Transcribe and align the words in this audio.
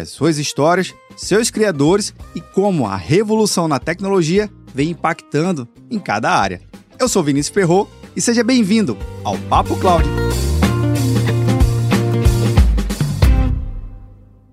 As 0.00 0.08
suas 0.08 0.38
histórias, 0.38 0.94
seus 1.14 1.50
criadores 1.50 2.14
e 2.34 2.40
como 2.40 2.86
a 2.86 2.96
revolução 2.96 3.68
na 3.68 3.78
tecnologia 3.78 4.48
vem 4.74 4.90
impactando 4.90 5.68
em 5.90 5.98
cada 5.98 6.30
área. 6.30 6.62
Eu 6.98 7.06
sou 7.10 7.22
Vinícius 7.22 7.52
Ferro 7.52 7.86
e 8.16 8.22
seja 8.22 8.42
bem-vindo 8.42 8.96
ao 9.22 9.36
Papo 9.36 9.78
Cloud. 9.78 10.08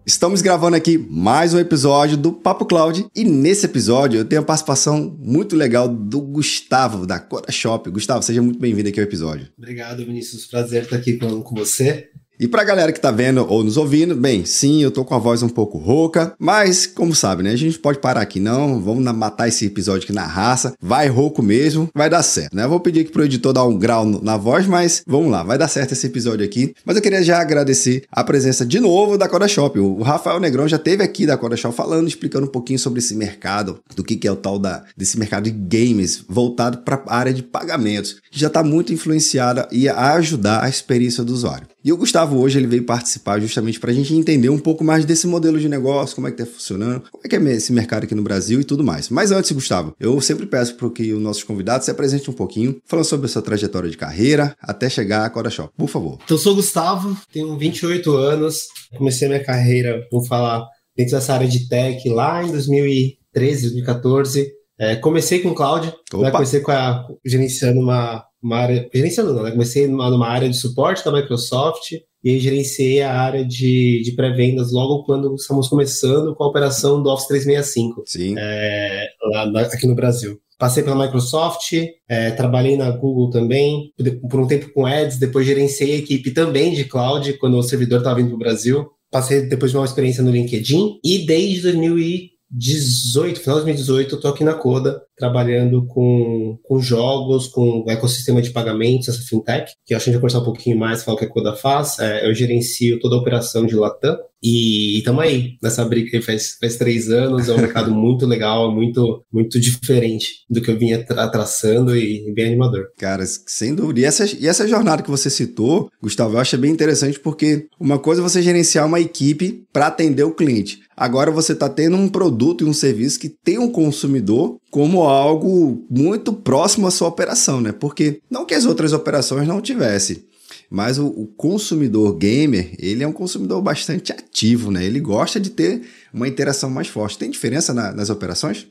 Estamos 0.06 0.42
gravando 0.42 0.76
aqui 0.76 0.98
mais 0.98 1.54
um 1.54 1.60
episódio 1.60 2.18
do 2.18 2.34
Papo 2.34 2.66
Cloud 2.66 3.08
e 3.16 3.24
nesse 3.24 3.66
episódio 3.66 4.20
eu 4.20 4.26
tenho 4.26 4.42
a 4.42 4.46
participação 4.46 5.18
muito 5.22 5.56
legal 5.56 5.88
do 5.88 6.20
Gustavo 6.20 7.08
da 7.08 7.18
Coda 7.18 7.50
Shop. 7.50 7.90
Gustavo, 7.90 8.24
seja 8.24 8.42
muito 8.42 8.60
bem-vindo 8.60 8.90
aqui 8.90 9.00
ao 9.00 9.06
episódio. 9.06 9.48
Obrigado, 9.58 10.06
Vinícius. 10.06 10.46
Prazer 10.46 10.84
estar 10.84 10.98
aqui 10.98 11.18
falando 11.18 11.44
com 11.44 11.56
você. 11.56 12.10
E 12.40 12.48
pra 12.48 12.64
galera 12.64 12.92
que 12.92 13.00
tá 13.00 13.10
vendo 13.10 13.44
ou 13.50 13.64
nos 13.64 13.78
ouvindo, 13.78 14.16
bem, 14.16 14.46
sim, 14.46 14.84
eu 14.84 14.92
tô 14.92 15.04
com 15.04 15.16
a 15.16 15.18
voz 15.18 15.42
um 15.42 15.50
pouco 15.50 15.80
rouca, 15.80 16.36
mas 16.38 16.86
como 16.86 17.16
sabe, 17.16 17.42
né? 17.42 17.52
A 17.52 17.56
gente 17.56 17.80
pode 17.80 17.98
parar 17.98 18.22
aqui 18.22 18.40
não, 18.40 18.80
vamos 18.80 19.04
matar 19.16 19.48
esse 19.48 19.66
episódio 19.66 20.04
aqui 20.04 20.14
na 20.14 20.26
raça, 20.26 20.76
vai 20.80 21.08
rouco 21.08 21.42
mesmo, 21.42 21.90
vai 21.96 22.12
dar 22.12 22.22
certo, 22.22 22.56
né? 22.56 22.66
Eu 22.66 22.70
vou 22.70 22.80
pedir 22.80 23.00
aqui 23.00 23.12
pro 23.12 23.26
editor 23.26 23.54
dar 23.54 23.64
um 23.64 23.76
grau 23.76 24.06
na 24.06 24.38
voz, 24.38 24.68
mas 24.68 25.02
vamos 25.08 25.32
lá, 25.32 25.42
vai 25.42 25.58
dar 25.58 25.68
certo 25.68 25.94
esse 25.94 26.06
episódio 26.06 26.46
aqui. 26.46 26.76
Mas 26.86 26.96
eu 26.96 27.02
queria 27.02 27.24
já 27.24 27.42
agradecer 27.42 28.04
a 28.12 28.24
presença 28.24 28.64
de 28.64 28.80
novo 28.80 29.18
da 29.18 29.28
Coda 29.28 29.48
Shop. 29.48 29.80
O 29.80 30.04
Rafael 30.04 30.40
Negrão 30.40 30.68
já 30.68 30.78
teve 30.78 31.04
aqui 31.04 31.26
da 31.26 31.38
Coda 31.38 31.58
Shop 31.58 31.76
falando, 31.76 32.08
explicando 32.08 32.46
um 32.46 32.52
pouquinho 32.52 32.78
sobre 32.78 33.00
esse 33.00 33.16
mercado, 33.16 33.80
do 33.96 34.04
que, 34.04 34.16
que 34.16 34.28
é 34.28 34.32
o 34.32 34.36
tal 34.36 34.60
da, 34.60 34.84
desse 34.96 35.18
mercado 35.18 35.46
de 35.46 35.52
games 35.52 36.24
voltado 36.30 36.78
para 36.80 37.02
a 37.08 37.18
área 37.18 37.34
de 37.34 37.42
pagamentos, 37.42 38.18
que 38.30 38.40
já 38.40 38.46
está 38.46 38.62
muito 38.62 38.94
influenciada 38.94 39.68
e 39.72 39.90
a 39.90 40.14
ajudar 40.14 40.64
a 40.64 40.70
experiência 40.70 41.24
do 41.24 41.34
usuário. 41.34 41.68
E 41.88 41.94
o 41.94 41.96
Gustavo 41.96 42.38
hoje 42.42 42.60
ele 42.60 42.68
veio 42.68 42.84
participar 42.84 43.40
justamente 43.40 43.80
para 43.80 43.92
a 43.92 43.94
gente 43.94 44.14
entender 44.14 44.50
um 44.50 44.60
pouco 44.60 44.84
mais 44.84 45.06
desse 45.06 45.26
modelo 45.26 45.58
de 45.58 45.70
negócio, 45.70 46.16
como 46.16 46.28
é 46.28 46.32
que 46.34 46.42
está 46.42 46.54
funcionando, 46.54 47.04
como 47.10 47.24
é 47.24 47.30
que 47.30 47.36
é 47.38 47.54
esse 47.54 47.72
mercado 47.72 48.04
aqui 48.04 48.14
no 48.14 48.22
Brasil 48.22 48.60
e 48.60 48.66
tudo 48.66 48.84
mais. 48.84 49.08
Mas 49.08 49.32
antes, 49.32 49.54
Gustavo, 49.54 49.96
eu 49.98 50.20
sempre 50.20 50.46
peço 50.46 50.76
para 50.76 50.90
que 50.90 51.14
os 51.14 51.22
nossos 51.22 51.46
convidados 51.46 51.86
se 51.86 51.92
apresentem 51.92 52.30
um 52.30 52.34
pouquinho, 52.34 52.76
falando 52.86 53.06
sobre 53.06 53.28
a 53.28 53.30
sua 53.30 53.42
trajetória 53.42 53.90
de 53.90 53.96
carreira 53.96 54.54
até 54.60 54.90
chegar 54.90 55.24
à 55.26 55.30
Cora 55.30 55.50
Shop. 55.50 55.72
Por 55.78 55.88
favor. 55.88 56.20
Então, 56.26 56.36
eu 56.36 56.42
sou 56.42 56.52
o 56.52 56.56
Gustavo, 56.58 57.18
tenho 57.32 57.58
28 57.58 58.12
anos, 58.18 58.64
comecei 58.98 59.30
minha 59.30 59.42
carreira, 59.42 60.06
vou 60.12 60.26
falar, 60.26 60.66
dentro 60.94 61.14
dessa 61.14 61.36
área 61.36 61.48
de 61.48 61.70
tech 61.70 62.10
lá 62.10 62.44
em 62.44 62.52
2013, 62.52 63.62
2014. 63.62 64.52
É, 64.78 64.98
comecei 64.98 65.40
com 65.40 65.56
cloud, 65.56 65.88
né, 66.16 66.32
comecei 66.32 66.60
com 66.60 66.72
a, 66.72 67.08
gerenciando 67.26 67.80
uma, 67.80 68.26
uma 68.48 68.58
área, 68.58 68.90
gerenciando 68.94 69.34
não, 69.34 69.44
né? 69.44 69.52
Comecei 69.52 69.88
numa, 69.88 70.10
numa, 70.10 70.28
área 70.28 70.50
de 70.50 70.58
suporte 70.58 71.04
da 71.04 71.12
Microsoft 71.12 71.92
e 72.24 72.30
aí 72.30 72.40
gerenciei 72.40 73.02
a 73.02 73.14
área 73.14 73.46
de, 73.46 74.02
de 74.04 74.14
pré-vendas 74.14 74.72
logo 74.72 75.04
quando 75.04 75.36
estamos 75.36 75.68
começando 75.68 76.34
com 76.34 76.44
a 76.44 76.48
operação 76.48 77.04
do 77.04 77.10
Office 77.10 77.28
365. 77.28 78.04
Sim. 78.06 78.36
É, 78.38 79.10
lá, 79.52 79.62
aqui 79.62 79.86
no 79.86 79.96
Brasil. 79.96 80.40
Passei 80.58 80.82
pela 80.82 81.06
Microsoft, 81.06 81.72
é, 82.10 82.32
trabalhei 82.32 82.76
na 82.76 82.90
Google 82.90 83.30
também, 83.30 83.92
por 84.28 84.40
um 84.40 84.48
tempo 84.48 84.74
com 84.74 84.88
Ads, 84.88 85.20
depois 85.20 85.46
gerenciei 85.46 85.94
a 85.94 85.98
equipe 85.98 86.32
também 86.32 86.74
de 86.74 86.86
cloud, 86.86 87.32
quando 87.34 87.58
o 87.58 87.64
servidor 87.64 88.00
estava 88.00 88.16
vindo 88.16 88.30
para 88.30 88.36
o 88.36 88.40
Brasil. 88.40 88.88
Passei 89.12 89.42
depois 89.42 89.72
de 89.72 89.78
uma 89.78 89.86
experiência 89.86 90.24
no 90.24 90.32
LinkedIn 90.32 91.00
e 91.04 91.26
desde 91.28 91.62
2018, 91.62 93.40
final 93.40 93.60
de 93.60 93.66
2018, 93.66 94.16
eu 94.16 94.20
tô 94.20 94.28
aqui 94.30 94.44
na 94.44 94.56
Coda, 94.56 95.00
trabalhando 95.18 95.86
com, 95.88 96.58
com 96.64 96.80
jogos, 96.80 97.48
com 97.48 97.84
o 97.86 97.90
ecossistema 97.90 98.42
de 98.42 98.52
pagamentos, 98.52 99.10
essa 99.10 99.22
fintech, 99.22 99.74
que 99.86 99.94
eu 99.94 99.98
acho 99.98 100.06
que 100.06 100.10
a 100.10 100.14
gente 100.14 100.22
vai 100.22 100.30
conversar 100.30 100.40
um 100.40 100.46
pouquinho 100.46 100.78
mais, 100.78 101.04
falar 101.04 101.16
o 101.16 101.20
que 101.20 101.26
a 101.26 101.30
Coda 101.30 101.56
faz. 101.56 101.98
É, 102.00 102.28
eu 102.28 102.34
gerencio 102.34 103.00
toda 103.00 103.16
a 103.16 103.20
operação 103.20 103.66
de 103.66 103.76
Latam 103.76 104.18
e 104.42 105.00
estamos 105.00 105.24
aí 105.24 105.58
nessa 105.62 105.84
briga 105.84 106.16
aí 106.16 106.22
faz, 106.22 106.58
faz 106.60 106.76
três 106.76 107.10
anos. 107.10 107.50
É 107.50 107.54
um 107.54 107.58
mercado 107.58 107.90
muito 107.94 108.26
legal, 108.26 108.74
muito, 108.74 109.24
muito 109.32 109.60
diferente 109.60 110.46
do 110.50 110.62
que 110.62 110.70
eu 110.70 110.78
vinha 110.78 111.04
tra 111.04 111.28
traçando 111.28 111.96
e 111.96 112.32
bem 112.34 112.48
animador. 112.48 112.86
Cara, 112.98 113.26
sem 113.26 113.74
dúvida. 113.74 114.02
E 114.02 114.06
essa, 114.06 114.26
e 114.26 114.48
essa 114.48 114.68
jornada 114.68 115.02
que 115.02 115.10
você 115.10 115.30
citou, 115.30 115.90
Gustavo, 116.02 116.36
eu 116.36 116.40
acho 116.40 116.58
bem 116.58 116.72
interessante 116.72 117.20
porque 117.20 117.68
uma 117.80 117.98
coisa 117.98 118.22
é 118.22 118.24
você 118.24 118.42
gerenciar 118.42 118.86
uma 118.86 119.00
equipe 119.00 119.64
para 119.74 119.88
atender 119.88 120.24
o 120.24 120.34
cliente. 120.34 120.80
Agora 120.96 121.30
você 121.30 121.54
está 121.54 121.70
tendo 121.70 121.96
um 121.96 122.10
produto 122.10 122.64
e 122.64 122.68
um 122.68 122.74
serviço 122.74 123.20
que 123.20 123.30
tem 123.30 123.60
um 123.60 123.72
consumidor 123.72 124.58
como 124.70 125.04
algo 125.04 125.86
muito 125.90 126.34
próximo 126.34 126.88
à 126.88 126.92
sua 126.92 127.08
operação, 127.08 127.62
né? 127.62 127.72
Porque 127.72 128.22
não 128.30 128.46
que 128.46 128.54
as 128.54 128.66
outras 128.66 128.94
operações 128.94 129.48
não 129.48 129.62
tivessem, 129.62 130.24
mas 130.70 130.98
o, 130.98 131.08
o, 131.08 131.28
consumidor 131.28 132.16
gamer, 132.16 132.76
ele 132.78 133.04
é 133.04 133.08
um 133.08 133.14
consumidor 133.14 133.62
bastante 133.62 134.12
ativo, 134.12 134.70
né? 134.72 134.86
Ele 134.86 135.00
gosta 135.00 135.40
de 135.40 135.50
ter 135.50 135.82
uma 136.14 136.28
interação 136.28 136.70
mais 136.70 136.88
forte. 136.88 137.18
Tem 137.18 137.30
diferença 137.30 137.74
na, 137.74 137.94
nas 137.94 138.10
operações? 138.10 138.68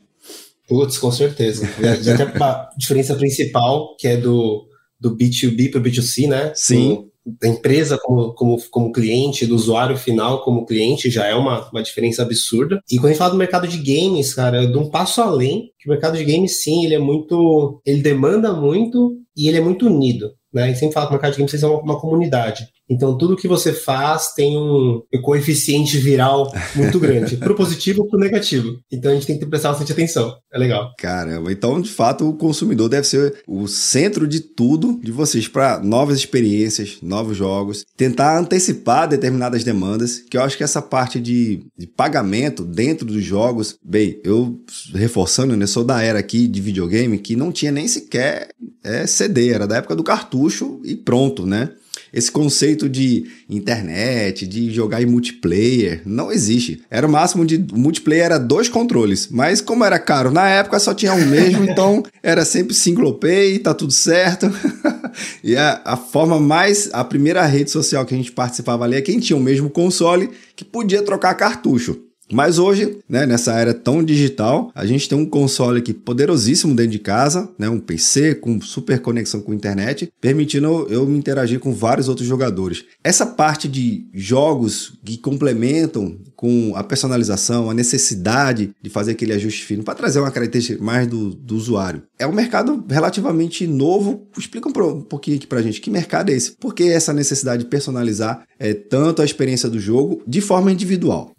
Putz, 0.67 0.97
com 0.97 1.11
certeza. 1.11 1.67
Já 2.01 2.17
tem 2.17 2.25
a 2.25 2.69
diferença 2.77 3.15
principal, 3.15 3.95
que 3.97 4.07
é 4.07 4.17
do, 4.17 4.67
do 4.99 5.15
B2B 5.15 5.71
para 5.71 5.79
o 5.79 5.83
B2C, 5.83 6.27
né? 6.27 6.51
Sim. 6.53 7.09
Da 7.39 7.47
empresa 7.47 7.99
como, 8.01 8.33
como, 8.33 8.57
como 8.69 8.91
cliente, 8.91 9.45
do 9.45 9.55
usuário 9.55 9.97
final 9.97 10.43
como 10.43 10.65
cliente, 10.65 11.09
já 11.09 11.25
é 11.25 11.35
uma, 11.35 11.69
uma 11.69 11.83
diferença 11.83 12.21
absurda. 12.21 12.81
E 12.89 12.95
quando 12.95 13.05
a 13.05 13.09
gente 13.09 13.17
fala 13.17 13.31
do 13.31 13.37
mercado 13.37 13.67
de 13.67 13.77
games, 13.77 14.33
cara, 14.33 14.65
de 14.65 14.77
um 14.77 14.89
passo 14.89 15.21
além, 15.21 15.71
que 15.77 15.87
o 15.87 15.91
mercado 15.91 16.17
de 16.17 16.23
games, 16.23 16.63
sim, 16.63 16.85
ele 16.85 16.95
é 16.95 16.99
muito. 16.99 17.81
ele 17.85 18.01
demanda 18.01 18.53
muito 18.53 19.17
e 19.35 19.47
ele 19.47 19.57
é 19.57 19.61
muito 19.61 19.87
unido. 19.87 20.31
Né? 20.53 20.71
E 20.71 20.75
sempre 20.75 20.93
fala 20.93 21.07
que 21.07 21.11
o 21.11 21.15
mercado 21.15 21.31
de 21.33 21.37
games 21.37 21.63
é 21.63 21.67
uma, 21.67 21.81
uma 21.81 21.99
comunidade. 21.99 22.67
Então, 22.89 23.17
tudo 23.17 23.35
que 23.35 23.47
você 23.47 23.73
faz 23.73 24.33
tem 24.33 24.57
um, 24.57 25.01
coeficiente 25.21 25.97
viral 25.97 26.51
muito 26.75 26.99
grande, 26.99 27.37
pro 27.37 27.55
positivo 27.55 28.01
ou 28.01 28.07
pro 28.07 28.19
negativo. 28.19 28.79
Então, 28.91 29.11
a 29.11 29.15
gente 29.15 29.27
tem 29.27 29.37
que 29.37 29.45
prestar 29.45 29.69
bastante 29.69 29.91
atenção. 29.91 30.35
É 30.51 30.57
legal. 30.57 30.93
Caramba, 30.97 31.51
então, 31.51 31.81
de 31.81 31.89
fato, 31.89 32.27
o 32.27 32.33
consumidor 32.33 32.89
deve 32.89 33.07
ser 33.07 33.41
o 33.47 33.67
centro 33.67 34.27
de 34.27 34.39
tudo 34.39 34.99
de 35.03 35.11
vocês 35.11 35.47
para 35.47 35.79
novas 35.79 36.17
experiências, 36.17 36.97
novos 37.01 37.35
jogos, 37.35 37.85
tentar 37.95 38.39
antecipar 38.39 39.07
determinadas 39.07 39.63
demandas, 39.63 40.19
que 40.19 40.37
eu 40.37 40.41
acho 40.41 40.57
que 40.57 40.63
essa 40.63 40.81
parte 40.81 41.19
de, 41.19 41.65
de 41.77 41.87
pagamento 41.87 42.63
dentro 42.63 43.05
dos 43.05 43.23
jogos, 43.23 43.77
bem, 43.83 44.19
eu 44.23 44.59
reforçando, 44.93 45.55
né, 45.55 45.67
sou 45.67 45.83
da 45.83 46.01
era 46.01 46.19
aqui 46.19 46.47
de 46.47 46.61
videogame 46.61 47.17
que 47.17 47.35
não 47.35 47.51
tinha 47.51 47.71
nem 47.71 47.87
sequer 47.87 48.49
é, 48.83 49.05
CD, 49.05 49.49
era 49.49 49.67
da 49.67 49.77
época 49.77 49.95
do 49.95 50.03
cartucho 50.03 50.79
e 50.83 50.95
pronto, 50.95 51.45
né? 51.45 51.71
Esse 52.17 52.31
conceito 52.31 52.89
de 52.89 53.27
internet, 53.47 54.47
de 54.47 54.71
jogar 54.71 55.03
em 55.03 55.05
multiplayer, 55.05 56.01
não 56.03 56.31
existe. 56.31 56.81
Era 56.89 57.05
o 57.05 57.11
máximo 57.11 57.45
de 57.45 57.59
multiplayer 57.71 58.25
era 58.25 58.39
dois 58.39 58.67
controles, 58.67 59.27
mas 59.29 59.61
como 59.61 59.85
era 59.85 59.99
caro 59.99 60.31
na 60.31 60.49
época 60.49 60.79
só 60.79 60.95
tinha 60.95 61.13
um 61.13 61.25
mesmo, 61.27 61.63
então 61.69 62.03
era 62.23 62.43
sempre 62.43 62.73
single 62.73 63.13
play, 63.13 63.59
tá 63.59 63.71
tudo 63.71 63.93
certo. 63.93 64.51
e 65.43 65.55
a, 65.55 65.79
a 65.85 65.95
forma 65.95 66.39
mais 66.39 66.89
a 66.91 67.03
primeira 67.03 67.45
rede 67.45 67.69
social 67.69 68.03
que 68.03 68.15
a 68.15 68.17
gente 68.17 68.31
participava 68.31 68.83
ali 68.83 68.95
é 68.95 69.01
quem 69.01 69.19
tinha 69.19 69.37
o 69.37 69.41
mesmo 69.41 69.69
console 69.69 70.31
que 70.55 70.65
podia 70.65 71.03
trocar 71.03 71.35
cartucho. 71.35 72.06
Mas 72.31 72.59
hoje, 72.59 72.99
né, 73.07 73.25
nessa 73.25 73.53
era 73.53 73.73
tão 73.73 74.03
digital, 74.03 74.71
a 74.75 74.85
gente 74.85 75.07
tem 75.07 75.17
um 75.17 75.25
console 75.25 75.79
aqui 75.79 75.93
poderosíssimo 75.93 76.75
dentro 76.75 76.91
de 76.91 76.99
casa, 76.99 77.49
né, 77.57 77.69
um 77.69 77.79
PC 77.79 78.35
com 78.35 78.59
super 78.61 78.99
conexão 78.99 79.41
com 79.41 79.51
a 79.51 79.55
internet, 79.55 80.11
permitindo 80.19 80.87
eu 80.89 81.05
me 81.05 81.17
interagir 81.17 81.59
com 81.59 81.73
vários 81.73 82.09
outros 82.09 82.27
jogadores. 82.27 82.83
Essa 83.03 83.25
parte 83.25 83.67
de 83.67 84.07
jogos 84.13 84.93
que 85.03 85.17
complementam 85.17 86.17
com 86.35 86.73
a 86.75 86.83
personalização, 86.83 87.69
a 87.69 87.73
necessidade 87.73 88.71
de 88.81 88.89
fazer 88.89 89.13
aquele 89.13 89.33
ajuste 89.33 89.65
fino 89.65 89.83
para 89.83 89.95
trazer 89.95 90.19
uma 90.19 90.31
característica 90.31 90.83
mais 90.83 91.07
do, 91.07 91.31
do 91.31 91.55
usuário. 91.55 92.03
É 92.19 92.27
um 92.27 92.31
mercado 92.31 92.85
relativamente 92.89 93.65
novo. 93.65 94.27
Explica 94.37 94.69
um, 94.69 95.01
pouquinho 95.01 95.37
aqui 95.37 95.47
para 95.47 95.59
a 95.59 95.61
gente 95.61 95.81
que 95.81 95.89
mercado 95.89 96.29
é 96.29 96.33
esse? 96.33 96.51
Por 96.51 96.75
que 96.75 96.83
essa 96.83 97.11
necessidade 97.11 97.63
de 97.63 97.69
personalizar 97.69 98.45
é, 98.59 98.73
tanto 98.73 99.21
a 99.21 99.25
experiência 99.25 99.69
do 99.69 99.79
jogo 99.79 100.21
de 100.27 100.41
forma 100.41 100.71
individual? 100.71 101.31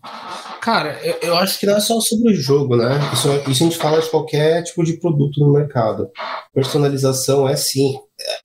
Cara, 0.60 0.98
eu, 1.02 1.16
eu, 1.22 1.36
acho 1.36 1.58
que 1.58 1.66
não 1.66 1.76
é 1.76 1.80
só 1.80 2.00
sobre 2.00 2.32
o 2.32 2.36
jogo, 2.36 2.76
né? 2.76 2.98
Isso, 3.12 3.28
isso 3.50 3.64
a 3.64 3.66
gente 3.66 3.78
fala 3.78 4.00
de 4.00 4.10
qualquer 4.10 4.62
tipo 4.62 4.84
de 4.84 4.98
produto 4.98 5.40
no 5.40 5.52
mercado. 5.52 6.10
Personalização 6.52 7.48
é 7.48 7.56
sim. 7.56 7.94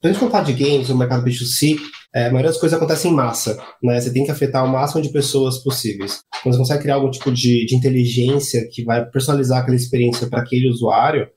Quando 0.01 0.15
a 0.15 0.41
gente 0.41 0.53
de 0.53 0.63
games, 0.63 0.89
no 0.89 0.97
mercado 0.97 1.25
B2C, 1.25 1.77
é, 2.13 2.27
a 2.27 2.31
maioria 2.31 2.51
das 2.51 2.59
coisas 2.59 2.77
acontece 2.77 3.07
em 3.07 3.13
massa, 3.13 3.57
né? 3.81 3.99
Você 3.99 4.13
tem 4.13 4.23
que 4.23 4.31
afetar 4.31 4.63
o 4.63 4.69
máximo 4.69 5.01
de 5.01 5.09
pessoas 5.09 5.57
possíveis. 5.63 6.21
Quando 6.43 6.53
você 6.53 6.59
consegue 6.59 6.83
criar 6.83 6.95
algum 6.95 7.09
tipo 7.09 7.31
de, 7.31 7.65
de 7.65 7.75
inteligência 7.75 8.67
que 8.71 8.83
vai 8.83 9.03
personalizar 9.05 9.59
aquela 9.59 9.75
experiência 9.75 10.27
para 10.27 10.41
aquele 10.41 10.69
usuário, 10.69 11.27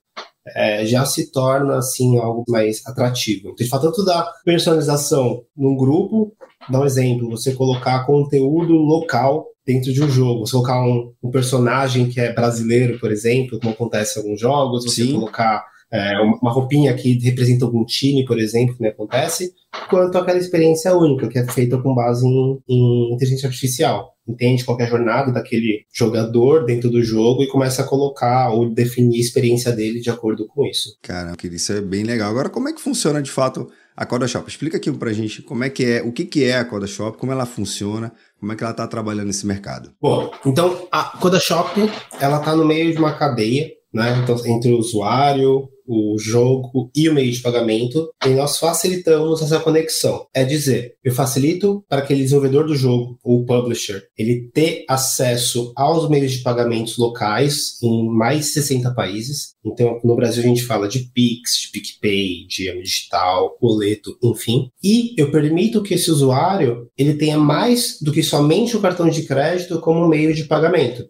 é, 0.55 0.87
já 0.87 1.05
se 1.05 1.31
torna 1.31 1.79
assim 1.79 2.19
algo 2.19 2.45
mais 2.49 2.83
atrativo. 2.87 3.49
Então, 3.49 3.55
a 3.59 3.63
gente 3.63 3.71
fala 3.71 3.83
tanto 3.83 4.05
da 4.05 4.31
personalização 4.45 5.43
num 5.57 5.77
grupo, 5.77 6.33
dá 6.69 6.81
um 6.81 6.85
exemplo, 6.85 7.31
você 7.31 7.53
colocar 7.53 8.05
conteúdo 8.05 8.75
local 8.75 9.47
dentro 9.67 9.93
de 9.93 10.03
um 10.03 10.09
jogo, 10.09 10.47
você 10.47 10.53
colocar 10.53 10.81
um, 10.83 11.13
um 11.23 11.31
personagem 11.31 12.09
que 12.09 12.21
é 12.21 12.33
brasileiro, 12.33 12.99
por 13.01 13.11
exemplo, 13.11 13.59
como 13.59 13.73
acontece 13.73 14.19
em 14.19 14.23
alguns 14.23 14.41
jogos, 14.41 14.85
você 14.85 15.05
Sim. 15.05 15.15
colocar 15.15 15.65
é, 15.93 16.19
uma 16.21 16.53
roupinha 16.53 16.94
que 16.94 17.19
representa 17.19 17.65
algum 17.65 17.85
time, 17.85 18.25
por 18.25 18.38
exemplo, 18.38 18.77
que 18.77 18.83
me 18.83 18.88
acontece, 18.88 19.53
quanto 19.88 20.19
aquela 20.19 20.38
experiência 20.38 20.94
única, 20.97 21.29
que 21.29 21.38
é 21.38 21.47
feita 21.47 21.79
com 21.79 21.94
base 21.94 22.27
em, 22.27 22.59
em 22.69 23.15
inteligência 23.15 23.49
artificial. 23.49 24.17
Entende 24.29 24.65
qual 24.65 24.79
é 24.81 24.83
a 24.83 24.88
jornada 24.88 25.33
daquele 25.33 25.85
jogador 25.94 26.65
dentro 26.65 26.91
do 26.91 27.00
jogo 27.00 27.43
e 27.43 27.49
começa 27.49 27.83
a 27.83 27.87
colocar 27.87 28.50
ou 28.50 28.69
definir 28.69 29.19
a 29.19 29.21
experiência 29.21 29.71
dele 29.71 30.00
de 30.00 30.11
acordo 30.11 30.49
com 30.49 30.67
isso. 30.67 30.97
Cara, 31.00 31.35
isso 31.44 31.73
é 31.73 31.81
bem 31.81 32.03
legal. 32.03 32.31
Agora, 32.31 32.49
como 32.49 32.69
é 32.69 32.73
que 32.73 32.81
funciona 32.81 33.23
de 33.23 33.31
fato 33.31 33.71
a 33.97 34.05
Coda 34.05 34.27
Shop? 34.27 34.49
Explica 34.49 34.79
aqui 34.79 34.91
pra 34.91 35.12
gente 35.12 35.43
como 35.43 35.62
é 35.62 35.71
que 35.71 35.85
é, 35.85 36.03
o 36.03 36.11
que, 36.11 36.25
que 36.25 36.43
é 36.43 36.56
a 36.56 36.65
Coda 36.65 36.88
Shop, 36.88 37.17
como 37.17 37.31
ela 37.31 37.47
funciona, 37.47 38.12
como 38.41 38.53
é 38.53 38.56
que 38.56 38.65
ela 38.65 38.73
está 38.73 38.87
trabalhando 38.88 39.29
nesse 39.29 39.47
mercado. 39.47 39.93
Bom, 40.03 40.33
então 40.44 40.88
a 40.91 41.05
Coda 41.05 41.38
Shop 41.38 41.81
ela 42.21 42.38
está 42.38 42.56
no 42.56 42.65
meio 42.65 42.91
de 42.91 42.99
uma 42.99 43.12
cadeia, 43.17 43.71
né? 43.93 44.21
Então, 44.23 44.37
entre 44.47 44.73
o 44.73 44.79
usuário, 44.79 45.69
o 45.87 46.19
jogo 46.19 46.91
e 46.94 47.09
o 47.09 47.15
meio 47.15 47.31
de 47.31 47.41
pagamento, 47.41 48.11
e 48.25 48.31
nós 48.31 48.59
facilitamos 48.59 49.41
essa 49.41 49.61
conexão. 49.61 50.27
É 50.35 50.44
dizer, 50.44 50.97
eu 51.05 51.15
facilito 51.15 51.85
para 51.88 52.03
aquele 52.03 52.23
desenvolvedor 52.23 52.67
do 52.67 52.75
jogo, 52.75 53.19
ou 53.23 53.44
publisher, 53.44 54.03
ele 54.19 54.50
ter 54.53 54.85
acesso 54.88 55.73
aos 55.77 56.09
meios 56.09 56.33
de 56.33 56.43
pagamentos 56.43 56.99
locais 56.99 57.81
em 57.83 58.09
mais 58.09 58.47
de 58.47 58.53
60 58.53 58.93
países. 58.94 59.55
Então, 59.65 60.00
no 60.03 60.17
Brasil 60.17 60.43
a 60.43 60.47
gente 60.47 60.65
fala 60.65 60.88
de 60.88 61.11
Pix, 61.15 61.62
de 61.62 61.71
PicPay, 61.71 62.47
de 62.49 62.67
Digital, 62.83 63.56
boleto, 63.61 64.17
enfim. 64.23 64.71
E 64.83 65.15
eu 65.17 65.31
permito 65.31 65.83
que 65.83 65.94
esse 65.94 66.11
usuário 66.11 66.88
ele 66.97 67.15
tenha 67.15 67.38
mais 67.38 67.99
do 68.00 68.12
que 68.12 68.23
somente 68.23 68.77
o 68.77 68.81
cartão 68.81 69.09
de 69.09 69.23
crédito 69.23 69.81
como 69.81 70.09
meio 70.09 70.35
de 70.35 70.44
pagamento. 70.44 71.09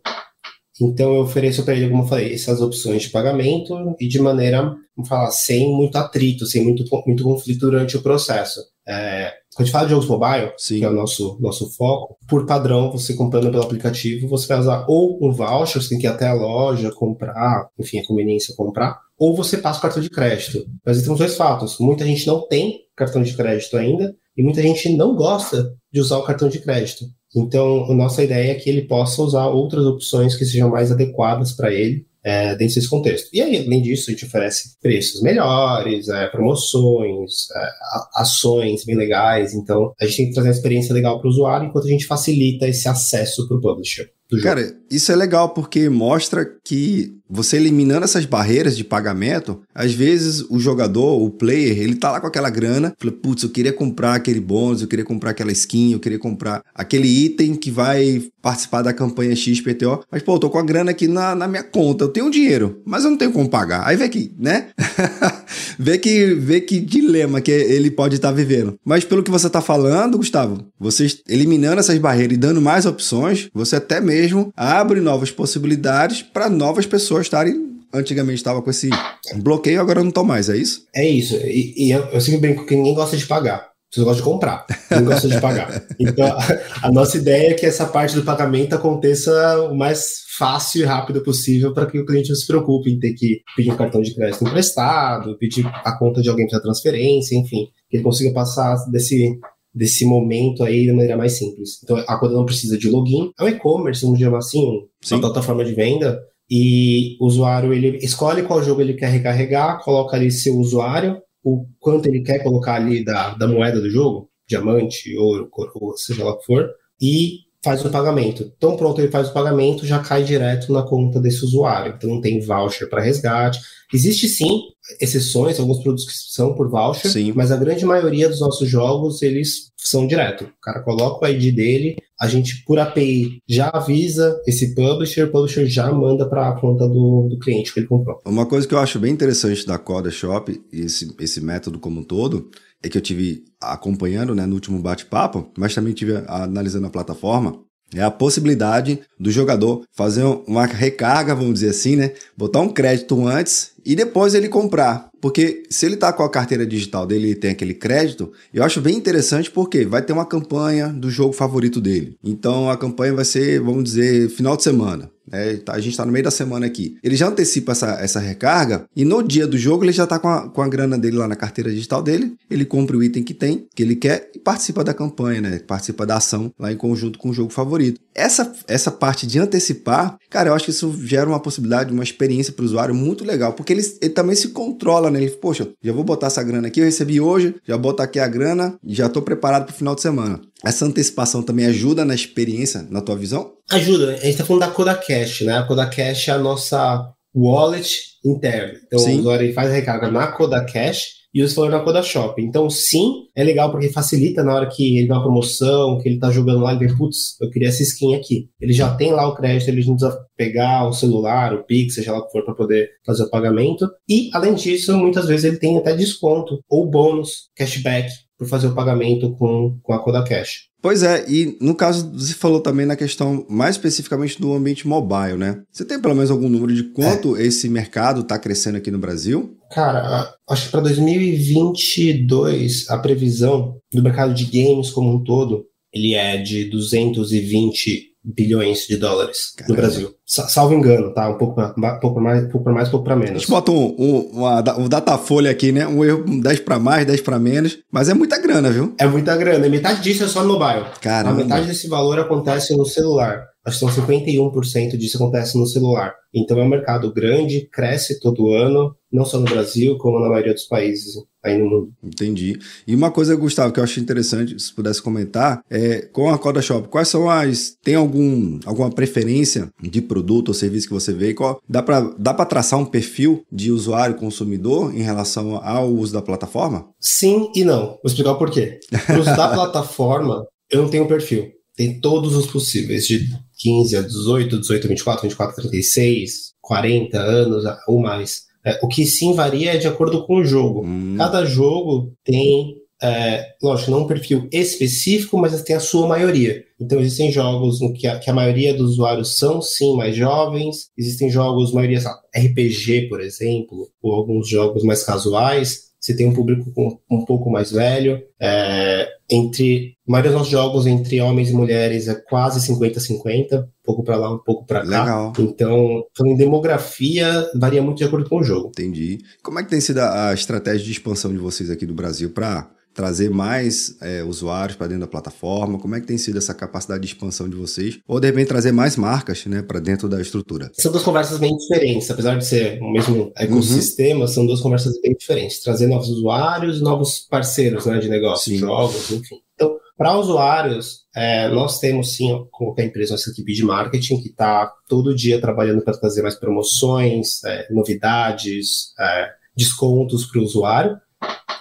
Então 0.80 1.14
eu 1.14 1.22
ofereço 1.22 1.64
para 1.64 1.74
ele, 1.74 1.88
como 1.88 2.02
eu 2.02 2.06
falei, 2.06 2.32
essas 2.32 2.60
opções 2.60 3.02
de 3.02 3.10
pagamento 3.10 3.74
e 3.98 4.06
de 4.06 4.18
maneira, 4.18 4.62
vamos 4.94 5.08
falar, 5.08 5.30
sem 5.30 5.72
muito 5.72 5.96
atrito, 5.96 6.46
sem 6.46 6.62
muito, 6.62 6.84
muito 7.06 7.22
conflito 7.24 7.60
durante 7.60 7.96
o 7.96 8.02
processo. 8.02 8.60
É, 8.86 9.32
quando 9.54 9.62
a 9.62 9.64
gente 9.64 9.72
fala 9.72 9.84
de 9.86 9.90
jogos 9.92 10.06
mobile, 10.06 10.52
Sim. 10.58 10.78
que 10.78 10.84
é 10.84 10.88
o 10.88 10.92
nosso, 10.92 11.38
nosso 11.40 11.70
foco, 11.70 12.18
por 12.28 12.44
padrão, 12.44 12.92
você 12.92 13.14
comprando 13.14 13.50
pelo 13.50 13.62
aplicativo, 13.62 14.28
você 14.28 14.46
vai 14.46 14.60
usar 14.60 14.84
ou 14.86 15.18
um 15.26 15.32
voucher, 15.32 15.82
você 15.82 15.88
tem 15.88 15.98
que 15.98 16.06
ir 16.06 16.10
até 16.10 16.28
a 16.28 16.34
loja, 16.34 16.92
comprar, 16.92 17.68
enfim, 17.78 17.98
a 17.98 18.06
conveniência 18.06 18.54
comprar, 18.54 19.00
ou 19.18 19.34
você 19.34 19.56
passa 19.56 19.78
o 19.78 19.82
cartão 19.82 20.02
de 20.02 20.10
crédito. 20.10 20.66
Mas 20.84 21.02
temos 21.02 21.18
dois 21.18 21.36
fatos. 21.36 21.78
Muita 21.80 22.04
gente 22.04 22.26
não 22.26 22.46
tem 22.46 22.80
cartão 22.94 23.22
de 23.22 23.34
crédito 23.34 23.76
ainda, 23.76 24.14
e 24.36 24.42
muita 24.42 24.60
gente 24.60 24.94
não 24.94 25.16
gosta 25.16 25.74
de 25.90 26.00
usar 26.00 26.18
o 26.18 26.24
cartão 26.24 26.48
de 26.48 26.58
crédito. 26.58 27.06
Então, 27.34 27.90
a 27.90 27.94
nossa 27.94 28.22
ideia 28.22 28.52
é 28.52 28.54
que 28.54 28.68
ele 28.70 28.82
possa 28.82 29.22
usar 29.22 29.46
outras 29.46 29.84
opções 29.84 30.36
que 30.36 30.44
sejam 30.44 30.70
mais 30.70 30.90
adequadas 30.90 31.52
para 31.52 31.72
ele 31.72 32.06
é, 32.26 32.56
dentro 32.56 32.74
desse 32.74 32.88
contexto. 32.88 33.28
E 33.32 33.40
aí, 33.40 33.64
além 33.64 33.82
disso, 33.82 34.10
a 34.10 34.12
gente 34.12 34.24
oferece 34.24 34.76
preços 34.80 35.22
melhores, 35.22 36.08
é, 36.08 36.26
promoções, 36.28 37.48
é, 37.54 37.70
ações 38.16 38.84
bem 38.84 38.96
legais. 38.96 39.54
Então, 39.54 39.92
a 40.00 40.06
gente 40.06 40.16
tem 40.16 40.26
que 40.28 40.34
trazer 40.34 40.48
uma 40.48 40.54
experiência 40.54 40.92
legal 40.92 41.20
para 41.20 41.28
o 41.28 41.30
usuário, 41.30 41.68
enquanto 41.68 41.86
a 41.86 41.90
gente 41.90 42.06
facilita 42.06 42.66
esse 42.66 42.88
acesso 42.88 43.46
para 43.46 43.56
o 43.56 43.60
publisher. 43.60 44.10
Cara, 44.42 44.76
isso 44.90 45.12
é 45.12 45.16
legal 45.16 45.50
porque 45.50 45.88
mostra 45.88 46.44
que 46.64 47.16
você 47.28 47.56
eliminando 47.56 48.04
essas 48.04 48.24
barreiras 48.24 48.76
de 48.76 48.84
pagamento, 48.84 49.60
às 49.74 49.92
vezes 49.92 50.44
o 50.48 50.58
jogador, 50.58 51.20
o 51.20 51.30
player, 51.30 51.78
ele 51.78 51.96
tá 51.96 52.10
lá 52.10 52.20
com 52.20 52.26
aquela 52.26 52.50
grana, 52.50 52.94
fala, 52.98 53.12
putz, 53.12 53.42
eu 53.42 53.50
queria 53.50 53.72
comprar 53.72 54.14
aquele 54.14 54.40
bônus, 54.40 54.82
eu 54.82 54.88
queria 54.88 55.04
comprar 55.04 55.30
aquela 55.30 55.52
skin, 55.52 55.92
eu 55.92 56.00
queria 56.00 56.18
comprar 56.18 56.62
aquele 56.74 57.08
item 57.08 57.54
que 57.54 57.70
vai 57.70 58.22
participar 58.40 58.82
da 58.82 58.92
campanha 58.92 59.34
XPTO, 59.34 60.04
mas 60.10 60.22
pô, 60.22 60.34
eu 60.34 60.38
tô 60.38 60.50
com 60.50 60.58
a 60.58 60.62
grana 60.62 60.92
aqui 60.92 61.08
na, 61.08 61.34
na 61.34 61.48
minha 61.48 61.64
conta, 61.64 62.04
eu 62.04 62.08
tenho 62.08 62.30
dinheiro, 62.30 62.80
mas 62.84 63.04
eu 63.04 63.10
não 63.10 63.18
tenho 63.18 63.32
como 63.32 63.48
pagar. 63.48 63.86
Aí 63.86 63.96
vê 63.96 64.08
que, 64.08 64.32
né? 64.38 64.68
vê 65.78 65.98
que 65.98 66.34
vê 66.34 66.60
que 66.60 66.80
dilema 66.80 67.40
que 67.40 67.50
ele 67.50 67.90
pode 67.90 68.16
estar 68.16 68.28
tá 68.28 68.34
vivendo. 68.34 68.78
Mas 68.84 69.04
pelo 69.04 69.22
que 69.22 69.30
você 69.30 69.48
tá 69.48 69.60
falando, 69.60 70.18
Gustavo, 70.18 70.66
você 70.78 71.06
eliminando 71.28 71.80
essas 71.80 71.98
barreiras 71.98 72.34
e 72.34 72.40
dando 72.40 72.60
mais 72.60 72.86
opções, 72.86 73.48
você 73.52 73.76
até 73.76 74.00
mesmo 74.00 74.52
abre 74.56 75.00
novas 75.00 75.30
possibilidades 75.30 76.22
para 76.22 76.48
novas 76.48 76.86
pessoas 76.86 77.26
estarem 77.26 77.66
antigamente 77.94 78.36
estava 78.36 78.60
com 78.60 78.70
esse 78.70 78.90
bloqueio, 79.36 79.80
agora 79.80 80.02
não 80.02 80.10
tô 80.10 80.22
mais, 80.22 80.48
é 80.48 80.56
isso? 80.56 80.82
É 80.94 81.08
isso. 81.08 81.36
E, 81.36 81.86
e 81.86 81.90
eu, 81.90 82.04
eu 82.06 82.20
sempre 82.20 82.40
brinco 82.40 82.66
que 82.66 82.76
ninguém 82.76 82.94
gosta 82.94 83.16
de 83.16 83.26
pagar. 83.26 83.68
Você 83.90 84.02
gosta 84.02 84.16
de 84.16 84.22
comprar, 84.22 84.66
não 84.90 85.04
gosta 85.04 85.28
de 85.28 85.40
pagar. 85.40 85.82
Então, 85.98 86.26
a, 86.26 86.88
a, 86.88 86.92
nossa 86.92 87.16
ideia 87.16 87.52
é 87.52 87.54
que 87.54 87.64
essa 87.64 87.86
parte 87.86 88.14
do 88.14 88.22
pagamento 88.22 88.74
aconteça 88.74 89.32
o 89.70 89.74
mais 89.74 90.25
fácil 90.38 90.82
e 90.82 90.84
rápido 90.84 91.22
possível 91.22 91.72
para 91.72 91.86
que 91.86 91.98
o 91.98 92.06
cliente 92.06 92.28
não 92.28 92.36
se 92.36 92.46
preocupe 92.46 92.90
em 92.90 92.98
ter 92.98 93.14
que 93.14 93.40
pedir 93.56 93.70
um 93.70 93.76
cartão 93.76 94.00
de 94.00 94.14
crédito 94.14 94.44
emprestado, 94.44 95.36
pedir 95.38 95.66
a 95.66 95.98
conta 95.98 96.20
de 96.20 96.28
alguém 96.28 96.46
para 96.46 96.60
transferência, 96.60 97.36
enfim, 97.36 97.68
que 97.88 97.96
ele 97.96 98.04
consiga 98.04 98.32
passar 98.32 98.76
desse, 98.90 99.38
desse 99.74 100.04
momento 100.04 100.62
aí 100.62 100.84
de 100.84 100.92
maneira 100.92 101.16
mais 101.16 101.32
simples. 101.32 101.80
Então, 101.82 101.96
a 101.96 102.18
conta 102.18 102.34
não 102.34 102.44
precisa 102.44 102.76
de 102.76 102.88
login, 102.88 103.30
é 103.38 103.44
um 103.44 103.48
e-commerce, 103.48 104.02
vamos 104.02 104.18
dizer 104.18 104.34
assim, 104.34 104.86
uma 105.10 105.20
plataforma 105.20 105.64
de 105.64 105.74
venda, 105.74 106.20
e 106.50 107.16
o 107.20 107.26
usuário 107.26 107.72
ele 107.72 107.98
escolhe 107.98 108.42
qual 108.42 108.62
jogo 108.62 108.80
ele 108.80 108.94
quer 108.94 109.08
recarregar, 109.08 109.82
coloca 109.82 110.16
ali 110.16 110.30
seu 110.30 110.56
usuário, 110.56 111.20
o 111.42 111.66
quanto 111.78 112.06
ele 112.06 112.22
quer 112.22 112.42
colocar 112.42 112.74
ali 112.74 113.04
da, 113.04 113.34
da 113.34 113.46
moeda 113.46 113.80
do 113.80 113.90
jogo, 113.90 114.28
diamante, 114.48 115.16
ouro, 115.16 115.48
coroa, 115.50 115.94
seja 115.96 116.24
lá 116.24 116.32
o 116.32 116.38
que 116.38 116.46
for, 116.46 116.68
e 117.00 117.45
faz 117.64 117.84
o 117.84 117.90
pagamento. 117.90 118.52
Então, 118.56 118.76
pronto, 118.76 119.00
ele 119.00 119.10
faz 119.10 119.28
o 119.28 119.32
pagamento, 119.32 119.86
já 119.86 119.98
cai 119.98 120.22
direto 120.22 120.72
na 120.72 120.82
conta 120.82 121.20
desse 121.20 121.44
usuário. 121.44 121.94
Então, 121.96 122.10
não 122.10 122.20
tem 122.20 122.40
voucher 122.40 122.88
para 122.88 123.02
resgate. 123.02 123.60
Existe 123.92 124.28
sim 124.28 124.62
exceções, 125.00 125.58
alguns 125.58 125.82
produtos 125.82 126.06
que 126.06 126.12
são 126.32 126.54
por 126.54 126.68
voucher, 126.68 127.10
sim. 127.10 127.32
mas 127.34 127.50
a 127.50 127.56
grande 127.56 127.84
maioria 127.84 128.28
dos 128.28 128.40
nossos 128.40 128.68
jogos, 128.68 129.22
eles 129.22 129.70
são 129.76 130.06
direto. 130.06 130.44
O 130.44 130.60
cara 130.60 130.80
coloca 130.82 131.24
o 131.24 131.28
ID 131.28 131.54
dele, 131.54 131.96
a 132.20 132.26
gente, 132.26 132.64
por 132.64 132.78
API, 132.78 133.40
já 133.48 133.68
avisa 133.68 134.40
esse 134.46 134.74
publisher, 134.74 135.24
o 135.24 135.30
publisher 135.30 135.66
já 135.66 135.92
manda 135.92 136.28
para 136.28 136.48
a 136.48 136.60
conta 136.60 136.88
do, 136.88 137.28
do 137.28 137.38
cliente 137.38 137.72
que 137.72 137.80
ele 137.80 137.86
comprou. 137.86 138.18
Uma 138.24 138.46
coisa 138.46 138.66
que 138.66 138.74
eu 138.74 138.78
acho 138.78 138.98
bem 138.98 139.12
interessante 139.12 139.66
da 139.66 139.78
Coda 139.78 140.10
Shop, 140.10 140.60
esse, 140.72 141.14
esse 141.20 141.40
método 141.40 141.78
como 141.78 142.00
um 142.00 142.04
todo, 142.04 142.50
é 142.86 142.90
que 142.90 142.98
eu 142.98 143.02
tive 143.02 143.44
acompanhando 143.60 144.34
né, 144.34 144.46
no 144.46 144.54
último 144.54 144.78
bate-papo, 144.80 145.50
mas 145.56 145.74
também 145.74 145.92
tive 145.92 146.22
analisando 146.26 146.86
a 146.86 146.90
plataforma, 146.90 147.60
é 147.94 148.02
a 148.02 148.10
possibilidade 148.10 149.00
do 149.18 149.30
jogador 149.30 149.84
fazer 149.92 150.24
uma 150.46 150.66
recarga, 150.66 151.34
vamos 151.34 151.54
dizer 151.54 151.70
assim, 151.70 151.96
né? 151.96 152.12
Botar 152.36 152.60
um 152.60 152.68
crédito 152.68 153.26
antes 153.26 153.72
e 153.86 153.94
depois 153.94 154.34
ele 154.34 154.48
comprar. 154.48 155.08
Porque 155.20 155.62
se 155.70 155.86
ele 155.86 155.94
está 155.94 156.12
com 156.12 156.22
a 156.22 156.30
carteira 156.30 156.66
digital 156.66 157.06
dele 157.06 157.30
e 157.30 157.34
tem 157.34 157.50
aquele 157.50 157.74
crédito, 157.74 158.32
eu 158.52 158.62
acho 158.62 158.80
bem 158.80 158.96
interessante 158.96 159.50
porque 159.50 159.84
vai 159.84 160.02
ter 160.02 160.12
uma 160.12 160.26
campanha 160.26 160.88
do 160.88 161.10
jogo 161.10 161.32
favorito 161.32 161.80
dele. 161.80 162.16
Então 162.22 162.68
a 162.68 162.76
campanha 162.76 163.14
vai 163.14 163.24
ser, 163.24 163.60
vamos 163.60 163.84
dizer, 163.84 164.28
final 164.28 164.56
de 164.56 164.62
semana. 164.62 165.10
É, 165.32 165.58
a 165.68 165.80
gente 165.80 165.90
está 165.90 166.06
no 166.06 166.12
meio 166.12 166.24
da 166.24 166.30
semana 166.30 166.66
aqui. 166.66 166.96
Ele 167.02 167.16
já 167.16 167.26
antecipa 167.26 167.72
essa, 167.72 167.98
essa 168.00 168.20
recarga 168.20 168.84
e 168.94 169.04
no 169.04 169.22
dia 169.22 169.46
do 169.46 169.58
jogo 169.58 169.84
ele 169.84 169.92
já 169.92 170.04
está 170.04 170.18
com 170.18 170.28
a, 170.28 170.48
com 170.48 170.62
a 170.62 170.68
grana 170.68 170.96
dele 170.96 171.16
lá 171.16 171.26
na 171.26 171.34
carteira 171.34 171.70
digital 171.70 172.02
dele. 172.02 172.36
Ele 172.48 172.64
compra 172.64 172.96
o 172.96 173.02
item 173.02 173.24
que 173.24 173.34
tem, 173.34 173.66
que 173.74 173.82
ele 173.82 173.96
quer 173.96 174.30
e 174.34 174.38
participa 174.38 174.84
da 174.84 174.94
campanha, 174.94 175.40
né? 175.40 175.58
Participa 175.58 176.06
da 176.06 176.16
ação 176.16 176.52
lá 176.58 176.72
em 176.72 176.76
conjunto 176.76 177.18
com 177.18 177.30
o 177.30 177.34
jogo 177.34 177.52
favorito. 177.52 178.00
Essa, 178.14 178.52
essa 178.68 178.90
parte 178.90 179.26
de 179.26 179.38
antecipar, 179.38 180.16
cara, 180.30 180.50
eu 180.50 180.54
acho 180.54 180.66
que 180.66 180.70
isso 180.70 180.94
gera 181.04 181.28
uma 181.28 181.40
possibilidade, 181.40 181.92
uma 181.92 182.04
experiência 182.04 182.52
para 182.52 182.62
o 182.62 182.66
usuário 182.66 182.94
muito 182.94 183.24
legal, 183.24 183.52
porque 183.52 183.72
ele, 183.76 183.98
ele 184.02 184.12
também 184.12 184.34
se 184.36 184.48
controla, 184.48 185.10
né? 185.10 185.22
Ele, 185.22 185.30
poxa, 185.30 185.68
já 185.82 185.92
vou 185.92 186.04
botar 186.04 186.28
essa 186.28 186.42
grana 186.42 186.68
aqui, 186.68 186.80
eu 186.80 186.84
recebi 186.84 187.20
hoje, 187.20 187.54
já 187.66 187.76
boto 187.76 188.02
aqui 188.02 188.18
a 188.18 188.26
grana 188.26 188.78
e 188.84 188.94
já 188.94 189.06
estou 189.06 189.22
preparado 189.22 189.66
para 189.66 189.74
o 189.74 189.76
final 189.76 189.94
de 189.94 190.02
semana. 190.02 190.40
Essa 190.64 190.84
antecipação 190.84 191.42
também 191.42 191.66
ajuda 191.66 192.04
na 192.04 192.14
experiência, 192.14 192.86
na 192.90 193.00
tua 193.00 193.16
visão? 193.16 193.52
Ajuda. 193.70 194.12
A 194.12 194.16
gente 194.16 194.28
está 194.30 194.44
falando 194.44 194.60
da 194.60 194.70
Coda 194.70 194.94
Cash, 194.94 195.42
né? 195.42 195.58
A 195.58 195.62
Coda 195.64 195.86
Cash 195.86 196.28
é 196.28 196.32
a 196.32 196.38
nossa 196.38 197.12
wallet 197.34 197.88
interna. 198.24 198.78
Então, 198.86 198.98
Sim. 198.98 199.16
o 199.16 199.18
usuário 199.20 199.52
faz 199.52 199.70
a 199.70 199.74
recarga 199.74 200.10
na 200.10 200.28
Coda 200.28 200.64
Cash 200.64 201.16
e 201.36 201.42
os 201.42 201.52
valores 201.52 201.84
na 201.84 202.02
Shop. 202.02 202.40
Então, 202.40 202.70
sim, 202.70 203.26
é 203.34 203.44
legal 203.44 203.70
porque 203.70 203.90
facilita 203.90 204.42
na 204.42 204.54
hora 204.54 204.66
que 204.66 204.96
ele 204.96 205.06
dá 205.06 205.16
uma 205.16 205.24
promoção, 205.24 205.98
que 205.98 206.08
ele 206.08 206.18
tá 206.18 206.30
jogando 206.30 206.60
lá, 206.60 206.72
ele 206.72 206.86
vê, 206.88 206.96
putz, 206.96 207.38
eu 207.42 207.50
queria 207.50 207.68
essa 207.68 207.82
skin 207.82 208.14
aqui. 208.14 208.48
Ele 208.58 208.72
já 208.72 208.94
tem 208.96 209.12
lá 209.12 209.28
o 209.28 209.34
crédito, 209.34 209.68
ele 209.68 209.84
não 209.84 209.96
precisa 209.96 210.18
pegar 210.34 210.88
o 210.88 210.94
celular, 210.94 211.52
o 211.52 211.62
Pix, 211.64 211.96
seja 211.96 212.12
lá 212.12 212.20
o 212.20 212.24
que 212.24 212.32
for, 212.32 212.42
para 212.42 212.54
poder 212.54 212.88
fazer 213.04 213.24
o 213.24 213.28
pagamento. 213.28 213.86
E, 214.08 214.30
além 214.32 214.54
disso, 214.54 214.96
muitas 214.96 215.26
vezes 215.26 215.44
ele 215.44 215.58
tem 215.58 215.76
até 215.76 215.94
desconto 215.94 216.58
ou 216.70 216.90
bônus, 216.90 217.50
cashback. 217.54 218.08
Por 218.38 218.46
fazer 218.46 218.68
o 218.68 218.74
pagamento 218.74 219.34
com, 219.36 219.78
com 219.82 219.92
a 219.92 220.02
Coda 220.02 220.22
Cash. 220.22 220.66
Pois 220.82 221.02
é, 221.02 221.24
e 221.28 221.56
no 221.60 221.74
caso, 221.74 222.12
você 222.12 222.34
falou 222.34 222.60
também 222.60 222.86
na 222.86 222.94
questão 222.94 223.44
mais 223.48 223.76
especificamente 223.76 224.40
do 224.40 224.54
ambiente 224.54 224.86
mobile, 224.86 225.36
né? 225.36 225.62
Você 225.72 225.84
tem 225.84 226.00
pelo 226.00 226.14
menos 226.14 226.30
algum 226.30 226.48
número 226.48 226.72
de 226.72 226.84
quanto 226.92 227.36
é. 227.36 227.44
esse 227.44 227.68
mercado 227.68 228.20
está 228.20 228.38
crescendo 228.38 228.76
aqui 228.76 228.90
no 228.90 228.98
Brasil? 228.98 229.56
Cara, 229.72 230.32
acho 230.48 230.66
que 230.66 230.70
para 230.70 230.82
2022 230.82 232.88
a 232.88 232.98
previsão 232.98 233.74
do 233.92 234.02
mercado 234.02 234.32
de 234.32 234.44
games 234.44 234.90
como 234.90 235.12
um 235.12 235.24
todo 235.24 235.64
ele 235.96 236.14
é 236.14 236.36
de 236.36 236.66
220 236.66 238.15
bilhões 238.26 238.86
de 238.86 238.96
dólares 238.96 239.52
Caramba. 239.56 239.74
no 239.74 239.80
Brasil. 239.80 240.14
Salvo 240.26 240.74
engano, 240.74 241.14
tá? 241.14 241.28
Um 241.28 241.38
pouco, 241.38 241.60
um 241.60 242.00
pouco 242.00 242.20
mais, 242.20 242.44
um 242.44 242.48
pouco 242.48 242.70
mais, 242.70 242.88
um 242.88 242.90
pouco 242.90 243.04
para 243.04 243.14
menos. 243.14 243.36
A 243.36 243.38
gente 243.38 243.50
bota 243.50 243.70
um, 243.70 243.94
um, 243.98 244.18
uma, 244.32 244.78
um 244.78 244.88
datafolha 244.88 245.50
aqui, 245.50 245.70
né? 245.70 245.86
Um 245.86 246.04
erro, 246.04 246.24
10 246.42 246.60
para 246.60 246.78
mais, 246.78 247.06
10 247.06 247.20
para 247.20 247.38
menos. 247.38 247.78
Mas 247.90 248.08
é 248.08 248.14
muita 248.14 248.40
grana, 248.40 248.70
viu? 248.70 248.94
É 248.98 249.06
muita 249.06 249.36
grana. 249.36 249.66
E 249.66 249.70
metade 249.70 250.02
disso 250.02 250.24
é 250.24 250.28
só 250.28 250.42
no 250.42 250.58
mobile. 250.58 250.86
Caramba. 251.00 251.40
A 251.40 251.44
metade 251.44 251.66
desse 251.66 251.88
valor 251.88 252.18
acontece 252.18 252.76
no 252.76 252.84
celular. 252.84 253.44
Acho 253.66 253.80
que 253.80 253.92
são 253.92 254.06
51% 254.06 254.96
disso 254.96 255.16
acontece 255.16 255.58
no 255.58 255.66
celular. 255.66 256.14
Então 256.32 256.58
é 256.60 256.62
um 256.62 256.68
mercado 256.68 257.12
grande, 257.12 257.68
cresce 257.72 258.20
todo 258.20 258.52
ano, 258.52 258.94
não 259.10 259.24
só 259.24 259.38
no 259.38 259.44
Brasil, 259.44 259.98
como 259.98 260.20
na 260.20 260.28
maioria 260.28 260.54
dos 260.54 260.66
países 260.66 261.14
aí 261.42 261.58
no 261.58 261.68
mundo. 261.68 261.92
Entendi. 262.02 262.58
E 262.86 262.94
uma 262.94 263.10
coisa, 263.10 263.34
Gustavo, 263.34 263.72
que 263.72 263.80
eu 263.80 263.84
acho 263.84 263.98
interessante, 263.98 264.60
se 264.60 264.72
pudesse 264.72 265.02
comentar, 265.02 265.62
é 265.68 266.02
com 266.02 266.28
a 266.28 266.38
Coda 266.38 266.62
Shop, 266.62 266.88
quais 266.88 267.08
são 267.08 267.28
as. 267.28 267.76
Tem 267.82 267.96
algum, 267.96 268.60
alguma 268.64 268.90
preferência 268.90 269.68
de 269.82 270.00
produto 270.00 270.48
ou 270.48 270.54
serviço 270.54 270.86
que 270.86 270.94
você 270.94 271.12
vê? 271.12 271.34
Qual, 271.34 271.60
dá 271.68 271.82
para 271.82 272.00
dá 272.18 272.34
traçar 272.44 272.78
um 272.78 272.84
perfil 272.84 273.42
de 273.50 273.72
usuário 273.72 274.14
consumidor 274.14 274.94
em 274.94 275.02
relação 275.02 275.56
ao 275.56 275.88
uso 275.88 276.12
da 276.12 276.22
plataforma? 276.22 276.88
Sim 277.00 277.50
e 277.54 277.64
não. 277.64 277.86
Vou 277.86 278.00
explicar 278.04 278.32
o 278.32 278.38
porquê. 278.38 278.78
O 279.10 279.20
uso 279.20 279.36
da 279.36 279.48
plataforma, 279.48 280.46
eu 280.70 280.82
não 280.82 280.90
tenho 280.90 281.08
perfil. 281.08 281.50
Tem 281.76 282.00
todos 282.00 282.34
os 282.34 282.46
possíveis, 282.46 283.06
de 283.06 283.28
15 283.56 283.96
a 283.96 284.02
18, 284.02 284.60
18 284.60 284.84
a 284.84 284.88
24, 284.88 285.22
24 285.22 285.52
a 285.52 285.62
36, 285.62 286.54
40 286.60 287.18
anos 287.18 287.64
ou 287.88 288.00
mais. 288.00 288.46
É, 288.64 288.80
o 288.82 288.88
que 288.88 289.06
sim 289.06 289.32
varia 289.34 289.74
é 289.74 289.78
de 289.78 289.86
acordo 289.86 290.26
com 290.26 290.36
o 290.36 290.44
jogo. 290.44 290.84
Hum. 290.84 291.14
Cada 291.16 291.44
jogo 291.44 292.12
tem, 292.24 292.74
é, 293.00 293.44
lógico, 293.62 293.92
não 293.92 294.00
um 294.00 294.06
perfil 294.06 294.48
específico, 294.52 295.38
mas 295.38 295.62
tem 295.62 295.76
a 295.76 295.80
sua 295.80 296.08
maioria. 296.08 296.64
Então 296.80 296.98
existem 296.98 297.30
jogos 297.30 297.80
em 297.80 297.92
que 297.92 298.06
a, 298.06 298.18
que 298.18 298.28
a 298.28 298.34
maioria 298.34 298.74
dos 298.74 298.92
usuários 298.92 299.38
são 299.38 299.62
sim 299.62 299.96
mais 299.96 300.16
jovens, 300.16 300.90
existem 300.98 301.30
jogos, 301.30 301.72
maioria 301.72 302.00
sabe, 302.00 302.18
RPG, 302.36 303.08
por 303.08 303.20
exemplo, 303.20 303.88
ou 304.02 304.12
alguns 304.12 304.48
jogos 304.48 304.82
mais 304.82 305.04
casuais. 305.04 305.86
Você 306.06 306.14
tem 306.14 306.28
um 306.28 306.32
público 306.32 306.70
com, 306.72 307.00
um 307.10 307.24
pouco 307.24 307.50
mais 307.50 307.72
velho. 307.72 308.22
É, 308.40 309.08
entre 309.28 309.96
a 310.06 310.12
maioria 310.12 310.30
dos 310.30 310.38
nossos 310.38 310.52
jogos 310.52 310.86
entre 310.86 311.20
homens 311.20 311.50
e 311.50 311.52
mulheres 311.52 312.06
é 312.06 312.14
quase 312.14 312.60
50-50, 312.60 313.64
um 313.64 313.66
pouco 313.82 314.04
para 314.04 314.14
lá, 314.14 314.32
um 314.32 314.38
pouco 314.38 314.64
para 314.64 314.82
cá. 314.82 315.02
Legal. 315.02 315.32
Então, 315.36 316.04
falando 316.16 316.34
em 316.34 316.36
demografia, 316.36 317.50
varia 317.56 317.82
muito 317.82 317.98
de 317.98 318.04
acordo 318.04 318.30
com 318.30 318.38
o 318.38 318.44
jogo. 318.44 318.68
Entendi. 318.68 319.18
Como 319.42 319.58
é 319.58 319.64
que 319.64 319.70
tem 319.70 319.80
sido 319.80 319.98
a 319.98 320.32
estratégia 320.32 320.84
de 320.84 320.92
expansão 320.92 321.32
de 321.32 321.38
vocês 321.38 321.70
aqui 321.70 321.84
do 321.84 321.94
Brasil 321.94 322.30
para 322.30 322.70
trazer 322.96 323.28
mais 323.28 323.94
é, 324.00 324.24
usuários 324.24 324.76
para 324.76 324.86
dentro 324.86 325.02
da 325.02 325.06
plataforma? 325.06 325.78
Como 325.78 325.94
é 325.94 326.00
que 326.00 326.06
tem 326.06 326.16
sido 326.16 326.38
essa 326.38 326.54
capacidade 326.54 327.02
de 327.02 327.08
expansão 327.08 327.48
de 327.48 327.54
vocês? 327.54 327.98
Ou 328.08 328.18
de 328.18 328.26
repente 328.26 328.48
trazer 328.48 328.72
mais 328.72 328.96
marcas 328.96 329.44
né, 329.44 329.62
para 329.62 329.78
dentro 329.78 330.08
da 330.08 330.20
estrutura? 330.20 330.70
São 330.72 330.90
duas 330.90 331.04
conversas 331.04 331.38
bem 331.38 331.54
diferentes, 331.54 332.10
apesar 332.10 332.36
de 332.36 332.46
ser 332.46 332.80
o 332.80 332.90
mesmo 332.90 333.30
ecossistema, 333.36 334.22
uhum. 334.22 334.26
são 334.26 334.46
duas 334.46 334.60
conversas 334.60 334.98
bem 335.02 335.14
diferentes. 335.14 335.62
Trazer 335.62 335.86
novos 335.86 336.08
usuários, 336.08 336.80
novos 336.80 337.26
parceiros 337.30 337.84
né, 337.84 337.98
de 337.98 338.08
negócio, 338.08 338.50
Sim. 338.50 338.58
jogos, 338.58 339.10
enfim. 339.10 339.36
Então, 339.54 339.76
para 339.96 340.18
usuários, 340.18 341.06
é, 341.14 341.48
nós 341.48 341.78
temos 341.78 342.14
sim, 342.14 342.46
como 342.50 342.74
a 342.78 342.82
empresa, 342.82 343.12
nossa 343.12 343.30
equipe 343.30 343.52
de 343.52 343.64
marketing, 343.64 344.20
que 344.20 344.28
está 344.28 344.70
todo 344.88 345.14
dia 345.14 345.40
trabalhando 345.40 345.82
para 345.82 345.98
trazer 345.98 346.22
mais 346.22 346.34
promoções, 346.34 347.42
é, 347.44 347.66
novidades, 347.70 348.92
é, 348.98 349.30
descontos 349.56 350.26
para 350.26 350.40
o 350.40 350.44
usuário. 350.44 350.96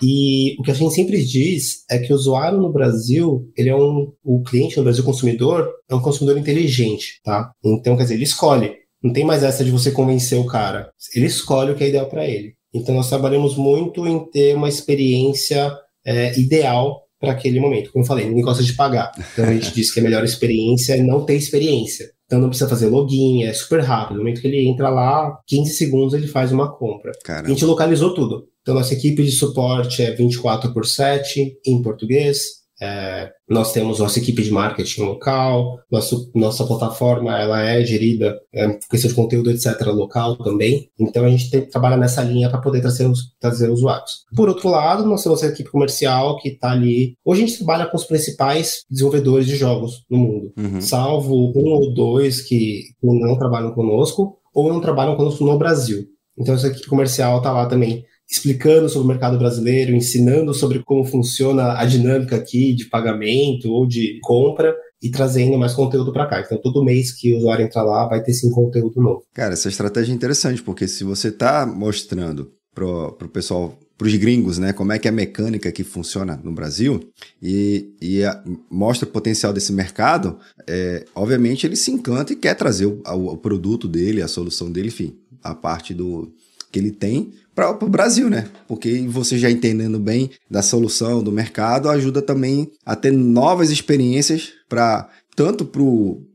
E 0.02 0.56
o 0.60 0.64
que 0.64 0.72
a 0.72 0.74
gente 0.74 0.94
sempre 0.94 1.24
diz 1.24 1.86
é 1.90 1.98
que 1.98 2.12
o 2.12 2.16
usuário 2.16 2.60
no 2.60 2.72
Brasil, 2.72 3.50
ele 3.56 3.70
é 3.70 3.76
um, 3.76 4.12
o 4.24 4.44
cliente 4.44 4.78
no 4.78 4.84
Brasil, 4.84 5.04
o 5.04 5.06
consumidor, 5.06 5.70
é 5.90 5.96
um 5.96 6.02
consumidor 6.02 6.38
inteligente, 6.38 7.20
tá? 7.24 7.52
Então, 7.64 7.96
quer 7.96 8.04
dizer, 8.04 8.16
ele 8.16 8.24
escolhe. 8.24 8.74
Não 9.02 9.14
tem 9.14 9.24
mais 9.24 9.44
essa 9.44 9.64
de 9.64 9.72
você 9.72 9.92
convencer 9.92 10.38
o 10.40 10.46
cara. 10.46 10.90
Ele 11.16 11.26
escolhe 11.26 11.72
o 11.72 11.76
que 11.76 11.84
é 11.84 11.90
ideal 11.90 12.08
para 12.08 12.28
ele. 12.28 12.56
Então, 12.74 12.94
nós 12.94 13.08
trabalhamos 13.08 13.56
muito 13.56 14.06
em 14.06 14.30
ter 14.30 14.56
uma 14.56 14.68
experiência 14.68 15.72
é, 16.06 16.38
ideal 16.38 17.06
para 17.20 17.32
aquele 17.32 17.60
momento. 17.60 17.92
Como 17.92 18.04
eu 18.04 18.08
falei, 18.08 18.28
ninguém 18.28 18.44
gosta 18.44 18.64
de 18.64 18.74
pagar. 18.74 19.12
Então 19.18 19.46
a 19.46 19.54
gente 19.54 19.74
diz 19.74 19.92
que 19.92 20.00
a 20.00 20.04
melhor 20.04 20.24
experiência 20.24 20.94
é 20.94 21.02
não 21.02 21.26
ter 21.26 21.36
experiência. 21.36 22.12
Então 22.26 22.40
não 22.40 22.50
precisa 22.50 22.70
fazer 22.70 22.88
login, 22.88 23.44
é 23.44 23.54
super 23.54 23.82
rápido. 23.82 24.18
No 24.18 24.24
momento 24.24 24.42
que 24.42 24.48
ele 24.48 24.68
entra 24.68 24.90
lá, 24.90 25.40
15 25.48 25.74
segundos 25.74 26.14
ele 26.14 26.28
faz 26.28 26.52
uma 26.52 26.72
compra. 26.72 27.12
Caramba. 27.24 27.48
A 27.48 27.50
gente 27.50 27.66
localizou 27.66 28.14
tudo. 28.14 28.48
Então 28.66 28.74
nossa 28.74 28.96
equipe 28.96 29.24
de 29.24 29.32
suporte 29.32 30.02
é 30.02 30.10
24 30.10 30.74
por 30.74 30.88
7 30.88 31.60
em 31.64 31.84
português, 31.84 32.66
é, 32.82 33.32
nós 33.48 33.72
temos 33.72 34.00
nossa 34.00 34.18
equipe 34.18 34.42
de 34.42 34.50
marketing 34.50 35.04
local, 35.04 35.78
nosso, 35.90 36.32
nossa 36.34 36.66
plataforma 36.66 37.40
ela 37.40 37.62
é 37.62 37.86
gerida, 37.86 38.36
é, 38.52 38.68
questão 38.90 39.08
de 39.08 39.16
conteúdo, 39.16 39.52
etc., 39.52 39.80
local 39.88 40.36
também. 40.38 40.90
Então 41.00 41.24
a 41.24 41.30
gente 41.30 41.52
tem, 41.52 41.62
trabalha 41.70 41.96
nessa 41.96 42.24
linha 42.24 42.50
para 42.50 42.60
poder 42.60 42.82
trazer, 42.82 43.06
os, 43.06 43.34
trazer 43.40 43.70
usuários. 43.70 44.26
Por 44.36 44.50
outro 44.50 44.68
lado, 44.68 45.06
nós 45.06 45.22
temos 45.22 45.44
a 45.44 45.48
equipe 45.48 45.70
comercial 45.70 46.38
que 46.38 46.50
está 46.50 46.72
ali. 46.72 47.16
Hoje 47.24 47.44
a 47.44 47.46
gente 47.46 47.58
trabalha 47.58 47.86
com 47.86 47.98
os 47.98 48.06
principais 48.06 48.84
desenvolvedores 48.90 49.46
de 49.46 49.56
jogos 49.58 50.04
no 50.10 50.18
mundo, 50.18 50.54
uhum. 50.58 50.82
salvo 50.82 51.54
um 51.56 51.70
ou 51.72 51.94
dois 51.94 52.42
que 52.42 52.86
não 53.04 53.38
trabalham 53.38 53.76
conosco 53.76 54.40
ou 54.52 54.74
não 54.74 54.82
trabalham 54.82 55.16
conosco 55.16 55.46
no 55.46 55.56
Brasil. 55.56 56.08
Então 56.38 56.56
essa 56.56 56.68
equipe 56.68 56.88
comercial 56.88 57.38
está 57.38 57.52
lá 57.54 57.68
também 57.68 58.04
explicando 58.30 58.90
sobre 58.90 59.06
o 59.06 59.08
mercado 59.08 59.38
brasileiro, 59.38 59.96
ensinando 59.96 60.54
sobre 60.54 60.84
como 60.84 61.06
funciona 61.06 61.80
a 61.80 61.86
dinâmica 61.86 62.36
aqui 62.36 62.74
de 62.74 62.86
pagamento 62.86 63.72
ou 63.72 63.88
de 63.88 64.20
compra 64.22 64.76
e 65.02 65.10
trazendo 65.10 65.58
mais 65.58 65.74
conteúdo 65.74 66.12
para 66.12 66.26
cá. 66.26 66.42
Então, 66.42 66.60
todo 66.60 66.84
mês 66.84 67.12
que 67.12 67.34
o 67.34 67.38
usuário 67.38 67.66
entrar 67.66 67.84
lá, 67.84 68.08
vai 68.08 68.24
ter 68.24 68.34
sim 68.34 68.50
conteúdo 68.50 69.02
novo. 69.02 69.24
Cara, 69.34 69.54
essa 69.54 69.70
estratégia 69.70 70.12
é 70.12 70.16
interessante, 70.16 70.64
porque 70.64 70.88
se 70.88 71.04
você 71.04 71.28
está 71.28 71.66
mostrando 71.66 72.52
para 72.74 72.86
o 72.86 73.30
pessoal 73.30 73.78
para 73.98 74.08
os 74.08 74.16
gringos, 74.16 74.58
né? 74.58 74.74
Como 74.74 74.92
é 74.92 75.00
que 75.00 75.08
é 75.08 75.12
a 75.12 75.14
mecânica 75.14 75.72
que 75.72 75.84
funciona 75.84 76.40
no 76.44 76.52
Brasil 76.52 77.00
e, 77.42 77.96
e 78.02 78.24
a, 78.24 78.44
mostra 78.70 79.08
o 79.08 79.12
potencial 79.12 79.54
desse 79.54 79.72
mercado, 79.72 80.38
é, 80.68 81.06
obviamente 81.16 81.66
ele 81.66 81.78
se 81.78 81.92
encanta 81.92 82.34
e 82.34 82.36
quer 82.36 82.56
trazer 82.56 82.88
o, 82.88 83.02
o, 83.06 83.38
produto 83.38 83.88
dele, 83.88 84.22
a 84.22 84.28
solução 84.28 84.70
dele, 84.70 84.90
enfim, 84.90 85.18
a 85.42 85.56
parte 85.56 85.94
do 85.94 86.34
que 86.72 86.80
ele 86.80 86.92
tem 86.92 87.32
para 87.56 87.72
o 87.72 87.90
Brasil, 87.90 88.30
né? 88.30 88.48
Porque 88.68 89.06
você 89.08 89.40
já 89.40 89.50
entendendo 89.50 89.98
bem 89.98 90.30
da 90.52 90.62
solução 90.62 91.24
do 91.24 91.32
mercado 91.32 91.90
ajuda 91.90 92.22
também 92.22 92.70
a 92.86 92.96
ter 92.96 93.12
novas 93.12 93.72
experiências 93.72 94.50
para 94.68 95.10
tanto 95.36 95.66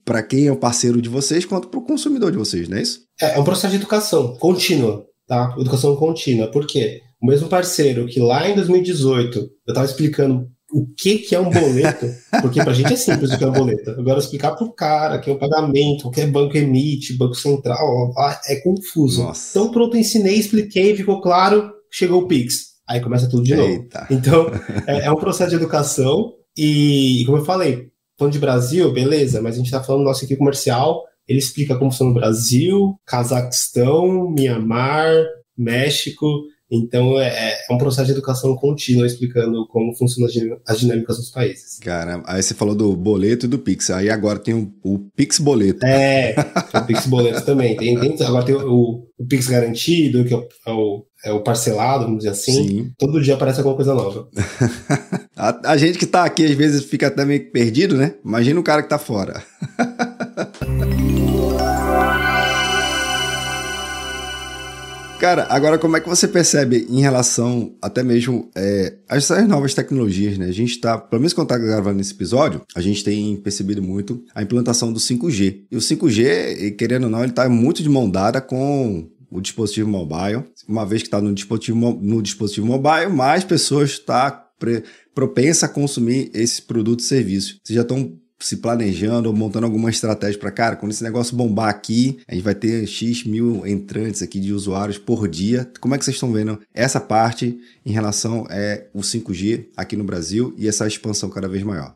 para 0.05 0.23
quem 0.23 0.47
é 0.47 0.53
o 0.53 0.57
parceiro 0.57 1.01
de 1.01 1.09
vocês 1.09 1.45
quanto 1.45 1.69
para 1.69 1.79
o 1.79 1.85
consumidor 1.85 2.33
de 2.33 2.39
vocês, 2.39 2.69
não 2.69 2.79
é 2.79 2.83
isso? 2.83 3.01
É, 3.21 3.37
é 3.37 3.39
um 3.39 3.45
processo 3.45 3.71
de 3.73 3.77
educação 3.77 4.37
contínua, 4.37 5.05
tá? 5.27 5.55
Educação 5.59 5.95
contínua. 5.97 6.51
Por 6.51 6.67
quê? 6.67 7.01
O 7.23 7.27
mesmo 7.27 7.49
parceiro 7.49 8.07
que 8.07 8.19
lá 8.19 8.49
em 8.49 8.55
2018 8.55 9.39
eu 9.39 9.49
estava 9.69 9.87
explicando 9.87 10.49
o 10.73 10.87
que, 10.97 11.19
que 11.19 11.35
é 11.35 11.41
um 11.41 11.51
boleto, 11.51 12.07
porque 12.41 12.61
para 12.63 12.71
a 12.71 12.75
gente 12.75 12.93
é 12.93 12.97
simples 12.97 13.33
o 13.33 13.39
que 13.39 13.45
é 13.45 13.47
um 13.47 13.53
boleto. 13.53 13.91
Agora, 13.91 14.19
explicar 14.19 14.53
para 14.53 14.65
o 14.65 14.73
cara 14.73 15.19
que 15.19 15.29
é 15.29 15.33
o 15.33 15.39
pagamento, 15.39 16.09
o 16.09 16.11
que 16.11 16.21
é 16.21 16.27
banco 16.27 16.57
emite, 16.57 17.17
banco 17.17 17.35
central, 17.35 18.13
é 18.47 18.57
confuso. 18.57 19.23
Nossa. 19.25 19.59
Então, 19.59 19.71
pronto, 19.71 19.97
ensinei, 19.97 20.37
expliquei, 20.37 20.97
ficou 20.97 21.21
claro, 21.21 21.73
chegou 21.91 22.23
o 22.23 22.29
Pix. 22.29 22.71
Aí 22.89 23.01
começa 23.01 23.29
tudo 23.29 23.45
de 23.45 23.55
novo. 23.55 23.69
Eita. 23.69 24.07
Então, 24.11 24.51
é, 24.87 25.07
é, 25.07 25.11
um 25.11 25.17
processo 25.17 25.51
de 25.51 25.57
educação 25.57 26.33
e, 26.57 27.23
como 27.27 27.39
eu 27.39 27.45
falei, 27.45 27.89
falando 28.19 28.33
de 28.33 28.39
Brasil, 28.39 28.93
beleza, 28.93 29.41
mas 29.41 29.55
a 29.55 29.59
gente 29.59 29.67
está 29.67 29.83
falando 29.83 30.03
do 30.03 30.09
nosso 30.09 30.25
equipe 30.25 30.39
comercial, 30.39 31.05
ele 31.27 31.39
explica 31.39 31.77
como 31.77 31.91
funciona 31.91 32.11
o 32.11 32.15
Brasil, 32.15 32.95
Cazaquistão, 33.07 34.31
Mianmar, 34.31 35.13
México, 35.57 36.27
então 36.71 37.19
é, 37.19 37.27
é, 37.29 37.75
um 37.75 37.79
processo 37.79 38.07
de 38.07 38.13
educação 38.13 38.55
contínua 38.55 39.05
explicando 39.07 39.67
como 39.69 39.93
funcionam 39.97 40.31
as 40.67 40.79
dinâmicas 40.79 41.17
dos 41.17 41.31
países. 41.31 41.79
Cara, 41.81 42.23
aí 42.27 42.41
você 42.41 42.55
falou 42.55 42.75
do 42.77 42.97
boleto 42.97 43.47
e 43.47 43.49
do 43.49 43.59
Pix. 43.59 43.91
Aí 43.91 44.09
agora 44.09 44.39
tem 44.39 44.55
o, 44.55 44.73
o 44.85 44.99
Pix 45.17 45.41
Boleto. 45.41 45.85
É, 45.85 46.35
o 46.73 46.85
Pix 46.87 47.07
Boleto 47.07 47.43
também. 47.43 47.77
Tem, 47.77 47.99
tem, 47.99 48.27
agora 48.27 48.45
tem 48.45 48.55
o, 48.55 49.05
o, 49.19 49.27
Pix 49.27 49.49
Garantido, 49.49 50.25
que 50.25 50.33
é 50.33 50.71
o, 50.71 51.05
é 51.25 51.33
o 51.33 51.43
parcelado, 51.43 52.05
vamos 52.05 52.19
dizer 52.19 52.31
assim. 52.31 52.69
Sim. 52.69 52.93
Todo 52.97 53.21
dia 53.21 53.35
aparece 53.35 53.59
alguma 53.59 53.77
coisa 53.77 53.93
nova. 53.93 54.29
a, 55.37 55.73
a, 55.73 55.77
gente 55.77 55.99
que 55.99 56.07
tá 56.07 56.25
aqui 56.25 56.45
às 56.45 56.53
vezes 56.53 56.85
fica 56.85 57.09
até 57.09 57.25
meio 57.25 57.51
perdido, 57.51 57.97
né? 57.97 58.15
Imagina 58.25 58.61
o 58.61 58.65
cara 58.65 58.83
que 58.83 58.89
tá 58.89 58.99
fora. 58.99 59.43
Cara, 65.21 65.47
agora 65.51 65.77
como 65.77 65.99
é 65.99 66.01
que 66.01 66.09
você 66.09 66.27
percebe 66.27 66.87
em 66.89 67.03
relação 67.03 67.77
até 67.83 68.03
mesmo 68.03 68.51
é, 68.57 68.95
essas 69.07 69.47
novas 69.47 69.75
tecnologias, 69.75 70.39
né? 70.39 70.47
A 70.47 70.53
gente 70.53 70.71
está, 70.71 70.97
pelo 70.97 71.21
menos 71.21 71.35
quando 71.35 71.49
tá 71.49 71.59
gravando 71.59 72.01
esse 72.01 72.15
episódio, 72.15 72.63
a 72.75 72.81
gente 72.81 73.05
tem 73.05 73.37
percebido 73.37 73.83
muito 73.83 74.25
a 74.35 74.43
implantação 74.43 74.91
do 74.91 74.99
5G. 74.99 75.65
E 75.71 75.77
o 75.77 75.79
5G, 75.79 76.75
querendo 76.75 77.05
ou 77.05 77.11
não, 77.11 77.21
ele 77.21 77.33
está 77.33 77.47
muito 77.51 77.83
de 77.83 77.89
mão 77.91 78.09
dada 78.09 78.41
com 78.41 79.11
o 79.31 79.43
dispositivo 79.43 79.91
mobile. 79.91 80.45
Uma 80.67 80.87
vez 80.87 81.03
que 81.03 81.09
está 81.09 81.21
no 81.21 81.35
dispositivo, 81.35 81.99
no 82.01 82.23
dispositivo 82.23 82.67
mobile, 82.67 83.13
mais 83.13 83.45
pessoas 83.45 83.91
estão 83.91 84.17
tá 84.17 84.47
propensa 85.15 85.67
a 85.67 85.69
consumir 85.69 86.31
esse 86.33 86.63
produto 86.63 87.01
e 87.01 87.03
serviço. 87.03 87.59
Vocês 87.63 87.77
já 87.77 87.83
estão 87.83 88.19
se 88.41 88.57
planejando, 88.57 89.33
montando 89.33 89.67
alguma 89.67 89.91
estratégia 89.91 90.41
para, 90.41 90.51
cara, 90.51 90.77
quando 90.77 90.93
esse 90.93 91.05
negócio 91.05 91.37
bombar 91.37 91.69
aqui, 91.69 92.19
a 92.27 92.35
gente 92.35 92.43
vai 92.43 92.55
ter 92.55 92.87
X 92.87 93.25
mil 93.25 93.67
entrantes 93.67 94.23
aqui 94.23 94.41
de 94.41 94.53
usuários 94.53 94.99
por 94.99 95.29
dia. 95.29 95.71
Como 95.81 95.95
é 95.95 95.99
que 95.99 96.05
vocês 96.05 96.17
estão 96.17 96.33
vendo 96.33 96.59
essa 96.75 97.01
parte 97.01 97.59
em 97.85 97.93
relação 97.93 98.47
é, 98.51 98.89
o 98.95 99.01
5G 99.01 99.67
aqui 99.77 99.97
no 99.97 100.05
Brasil 100.05 100.55
e 100.57 100.67
essa 100.67 100.87
expansão 100.87 101.29
cada 101.29 101.49
vez 101.49 101.63
maior? 101.63 101.95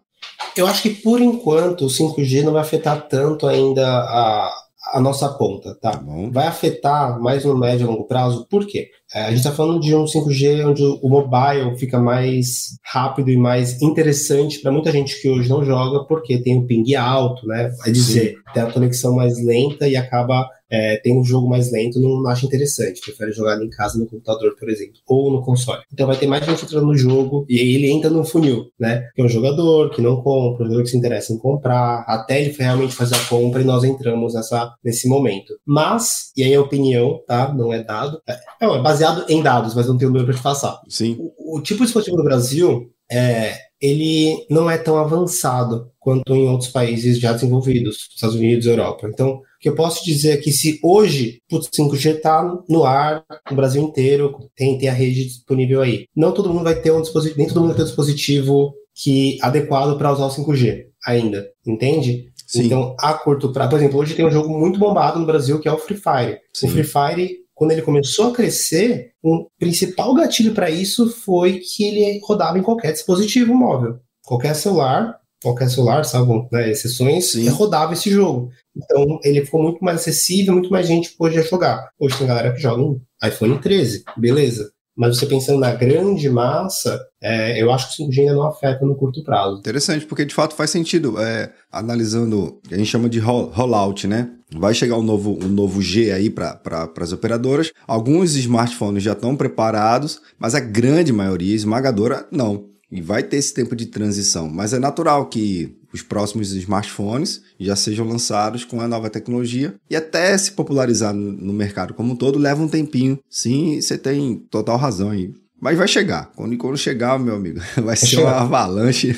Eu 0.56 0.66
acho 0.66 0.82
que 0.82 0.90
por 0.90 1.20
enquanto 1.20 1.86
o 1.86 1.88
5G 1.88 2.42
não 2.42 2.52
vai 2.52 2.62
afetar 2.62 3.08
tanto 3.08 3.46
ainda 3.46 3.86
a, 3.86 4.52
a 4.92 5.00
nossa 5.00 5.28
ponta, 5.30 5.74
tá? 5.80 5.92
tá 5.92 6.04
vai 6.30 6.46
afetar 6.46 7.20
mais 7.20 7.44
no 7.44 7.58
médio 7.58 7.84
e 7.84 7.86
longo 7.88 8.06
prazo, 8.06 8.46
por 8.48 8.66
quê? 8.66 8.88
É, 9.14 9.22
a 9.22 9.28
gente 9.28 9.38
está 9.38 9.52
falando 9.52 9.80
de 9.80 9.94
um 9.94 10.04
5G 10.04 10.66
onde 10.66 10.82
o 10.82 11.08
mobile 11.08 11.78
fica 11.78 12.00
mais 12.00 12.76
rápido 12.84 13.30
e 13.30 13.36
mais 13.36 13.80
interessante 13.80 14.60
para 14.60 14.72
muita 14.72 14.90
gente 14.90 15.20
que 15.20 15.28
hoje 15.28 15.48
não 15.48 15.64
joga, 15.64 16.04
porque 16.04 16.38
tem 16.38 16.58
o 16.58 16.66
ping 16.66 16.94
alto, 16.96 17.46
né? 17.46 17.70
Vai 17.78 17.92
dizer, 17.92 18.30
Sim. 18.30 18.52
tem 18.52 18.62
a 18.62 18.72
conexão 18.72 19.14
mais 19.14 19.42
lenta 19.44 19.86
e 19.86 19.96
acaba 19.96 20.48
é, 20.74 20.96
tem 20.96 21.16
um 21.16 21.24
jogo 21.24 21.48
mais 21.48 21.70
lento, 21.70 22.00
não 22.00 22.26
acha 22.26 22.46
interessante, 22.46 23.00
prefere 23.00 23.30
jogar 23.30 23.62
em 23.62 23.70
casa 23.70 23.98
no 23.98 24.06
computador, 24.06 24.56
por 24.58 24.68
exemplo, 24.68 24.94
ou 25.06 25.30
no 25.30 25.42
console. 25.42 25.82
Então 25.92 26.06
vai 26.06 26.16
ter 26.16 26.26
mais 26.26 26.44
gente 26.44 26.64
entrando 26.64 26.86
no 26.86 26.96
jogo 26.96 27.46
e 27.48 27.58
ele 27.76 27.90
entra 27.90 28.10
no 28.10 28.24
funil, 28.24 28.66
né? 28.78 29.08
Que 29.14 29.22
é 29.22 29.24
um 29.24 29.28
jogador 29.28 29.90
que 29.90 30.02
não 30.02 30.16
compra, 30.20 30.64
um 30.64 30.66
jogador 30.66 30.82
que 30.82 30.90
se 30.90 30.96
interessa 30.96 31.32
em 31.32 31.38
comprar, 31.38 32.04
até 32.08 32.40
ele 32.40 32.54
realmente 32.58 32.94
fazer 32.94 33.14
a 33.14 33.24
compra 33.26 33.60
e 33.60 33.64
nós 33.64 33.84
entramos 33.84 34.34
nessa, 34.34 34.72
nesse 34.82 35.08
momento. 35.08 35.54
Mas, 35.64 36.32
e 36.36 36.42
aí 36.42 36.54
a 36.54 36.60
opinião, 36.60 37.20
tá? 37.26 37.52
Não 37.54 37.72
é 37.72 37.82
dado, 37.82 38.20
é, 38.28 38.36
é 38.60 38.82
baseado 38.82 39.03
em 39.28 39.42
dados, 39.42 39.74
mas 39.74 39.86
não 39.86 39.96
tenho 39.96 40.10
número 40.10 40.26
para 40.26 40.36
te 40.36 40.42
passar. 40.42 40.80
Sim. 40.88 41.16
O, 41.18 41.58
o 41.58 41.62
tipo 41.62 41.80
de 41.80 41.86
dispositivo 41.86 42.16
no 42.16 42.24
Brasil 42.24 42.90
é, 43.10 43.56
ele 43.80 44.46
não 44.48 44.70
é 44.70 44.78
tão 44.78 44.96
avançado 44.96 45.90
quanto 45.98 46.34
em 46.34 46.48
outros 46.48 46.70
países 46.70 47.18
já 47.18 47.32
desenvolvidos, 47.32 48.08
Estados 48.14 48.36
Unidos, 48.36 48.66
Europa. 48.66 49.08
Então, 49.08 49.40
que 49.60 49.68
eu 49.68 49.74
posso 49.74 50.04
dizer 50.04 50.32
é 50.32 50.36
que 50.36 50.52
se 50.52 50.78
hoje 50.82 51.38
o 51.50 51.58
5G 51.58 52.16
está 52.16 52.42
no 52.68 52.84
ar, 52.84 53.24
no 53.50 53.56
Brasil 53.56 53.82
inteiro, 53.82 54.36
tem, 54.54 54.76
tem 54.78 54.88
a 54.88 54.92
rede 54.92 55.24
disponível 55.24 55.80
aí. 55.80 56.06
Não 56.14 56.32
todo 56.32 56.52
mundo 56.52 56.64
vai 56.64 56.74
ter 56.74 56.92
um 56.92 57.00
dispositivo, 57.00 57.38
nem 57.38 57.48
todo 57.48 57.60
mundo 57.60 57.68
vai 57.68 57.76
ter 57.76 57.82
um 57.82 57.86
dispositivo 57.86 58.74
que 58.94 59.38
adequado 59.42 59.96
para 59.96 60.12
usar 60.12 60.26
o 60.26 60.30
5G 60.30 60.84
ainda, 61.06 61.46
entende? 61.66 62.26
Sim. 62.46 62.66
Então, 62.66 62.94
a 63.00 63.14
curto 63.14 63.52
prazo, 63.52 63.70
por 63.70 63.78
exemplo, 63.78 63.98
hoje 63.98 64.14
tem 64.14 64.26
um 64.26 64.30
jogo 64.30 64.48
muito 64.48 64.78
bombado 64.78 65.18
no 65.18 65.26
Brasil 65.26 65.58
que 65.58 65.68
é 65.68 65.72
o 65.72 65.78
Free 65.78 65.96
Fire. 65.96 66.38
Sim. 66.52 66.66
O 66.66 66.70
Free 66.70 66.84
Fire, 66.84 67.36
quando 67.54 67.70
ele 67.70 67.82
começou 67.82 68.28
a 68.28 68.32
crescer, 68.32 69.12
o 69.22 69.36
um 69.36 69.46
principal 69.58 70.12
gatilho 70.14 70.54
para 70.54 70.70
isso 70.70 71.10
foi 71.10 71.60
que 71.60 71.84
ele 71.84 72.20
rodava 72.24 72.58
em 72.58 72.62
qualquer 72.62 72.92
dispositivo 72.92 73.54
móvel. 73.54 73.98
Qualquer 74.24 74.54
celular 74.54 75.18
qualquer 75.44 75.68
celular, 75.68 76.02
salvo 76.04 76.48
né, 76.50 76.70
exceções, 76.70 77.32
Sim. 77.32 77.46
rodava 77.48 77.92
esse 77.92 78.10
jogo. 78.10 78.50
Então 78.74 79.20
ele 79.22 79.44
ficou 79.44 79.62
muito 79.62 79.84
mais 79.84 80.00
acessível, 80.00 80.54
muito 80.54 80.70
mais 80.70 80.86
gente 80.86 81.10
podia 81.10 81.42
jogar. 81.42 81.90
Hoje 82.00 82.16
tem 82.16 82.26
galera 82.26 82.52
que 82.52 82.60
joga 82.60 82.82
um 82.82 82.98
iPhone 83.22 83.58
13, 83.58 84.04
beleza. 84.16 84.70
Mas 84.96 85.18
você 85.18 85.26
pensando 85.26 85.58
na 85.58 85.74
grande 85.74 86.30
massa, 86.30 87.04
é, 87.20 87.60
eu 87.60 87.72
acho 87.72 87.94
que 87.94 88.02
o 88.02 88.06
5G 88.06 88.20
ainda 88.20 88.34
não 88.34 88.46
afeta 88.46 88.86
no 88.86 88.94
curto 88.94 89.24
prazo. 89.24 89.58
Interessante, 89.58 90.06
porque 90.06 90.24
de 90.24 90.32
fato 90.32 90.54
faz 90.54 90.70
sentido. 90.70 91.20
É, 91.20 91.52
analisando, 91.70 92.60
a 92.70 92.76
gente 92.76 92.86
chama 92.86 93.08
de 93.08 93.18
rollout, 93.18 94.06
né? 94.06 94.30
Vai 94.54 94.72
chegar 94.72 94.96
um 94.96 95.02
novo, 95.02 95.38
um 95.42 95.48
novo 95.48 95.82
G 95.82 96.12
aí 96.12 96.30
para 96.30 96.60
as 97.00 97.12
operadoras. 97.12 97.72
Alguns 97.86 98.34
smartphones 98.36 99.02
já 99.02 99.12
estão 99.12 99.36
preparados, 99.36 100.20
mas 100.38 100.54
a 100.54 100.60
grande 100.60 101.12
maioria 101.12 101.54
esmagadora 101.54 102.26
não. 102.30 102.66
E 102.90 103.00
vai 103.00 103.22
ter 103.22 103.38
esse 103.38 103.52
tempo 103.52 103.74
de 103.74 103.86
transição, 103.86 104.48
mas 104.48 104.72
é 104.72 104.78
natural 104.78 105.26
que 105.26 105.76
os 105.92 106.02
próximos 106.02 106.52
smartphones 106.52 107.42
já 107.58 107.74
sejam 107.74 108.06
lançados 108.06 108.64
com 108.64 108.80
a 108.80 108.86
nova 108.86 109.10
tecnologia 109.10 109.74
e 109.90 109.96
até 109.96 110.36
se 110.36 110.52
popularizar 110.52 111.14
no 111.14 111.52
mercado 111.52 111.94
como 111.94 112.12
um 112.12 112.16
todo 112.16 112.38
leva 112.38 112.62
um 112.62 112.68
tempinho. 112.68 113.18
Sim, 113.28 113.80
você 113.80 113.98
tem 113.98 114.36
total 114.50 114.76
razão 114.76 115.10
aí. 115.10 115.32
Mas 115.60 115.78
vai 115.78 115.88
chegar. 115.88 116.30
Quando, 116.34 116.56
quando 116.56 116.76
chegar, 116.76 117.18
meu 117.18 117.36
amigo, 117.36 117.60
vai 117.82 117.96
ser 117.96 118.20
uma 118.20 118.40
avalanche. 118.40 119.16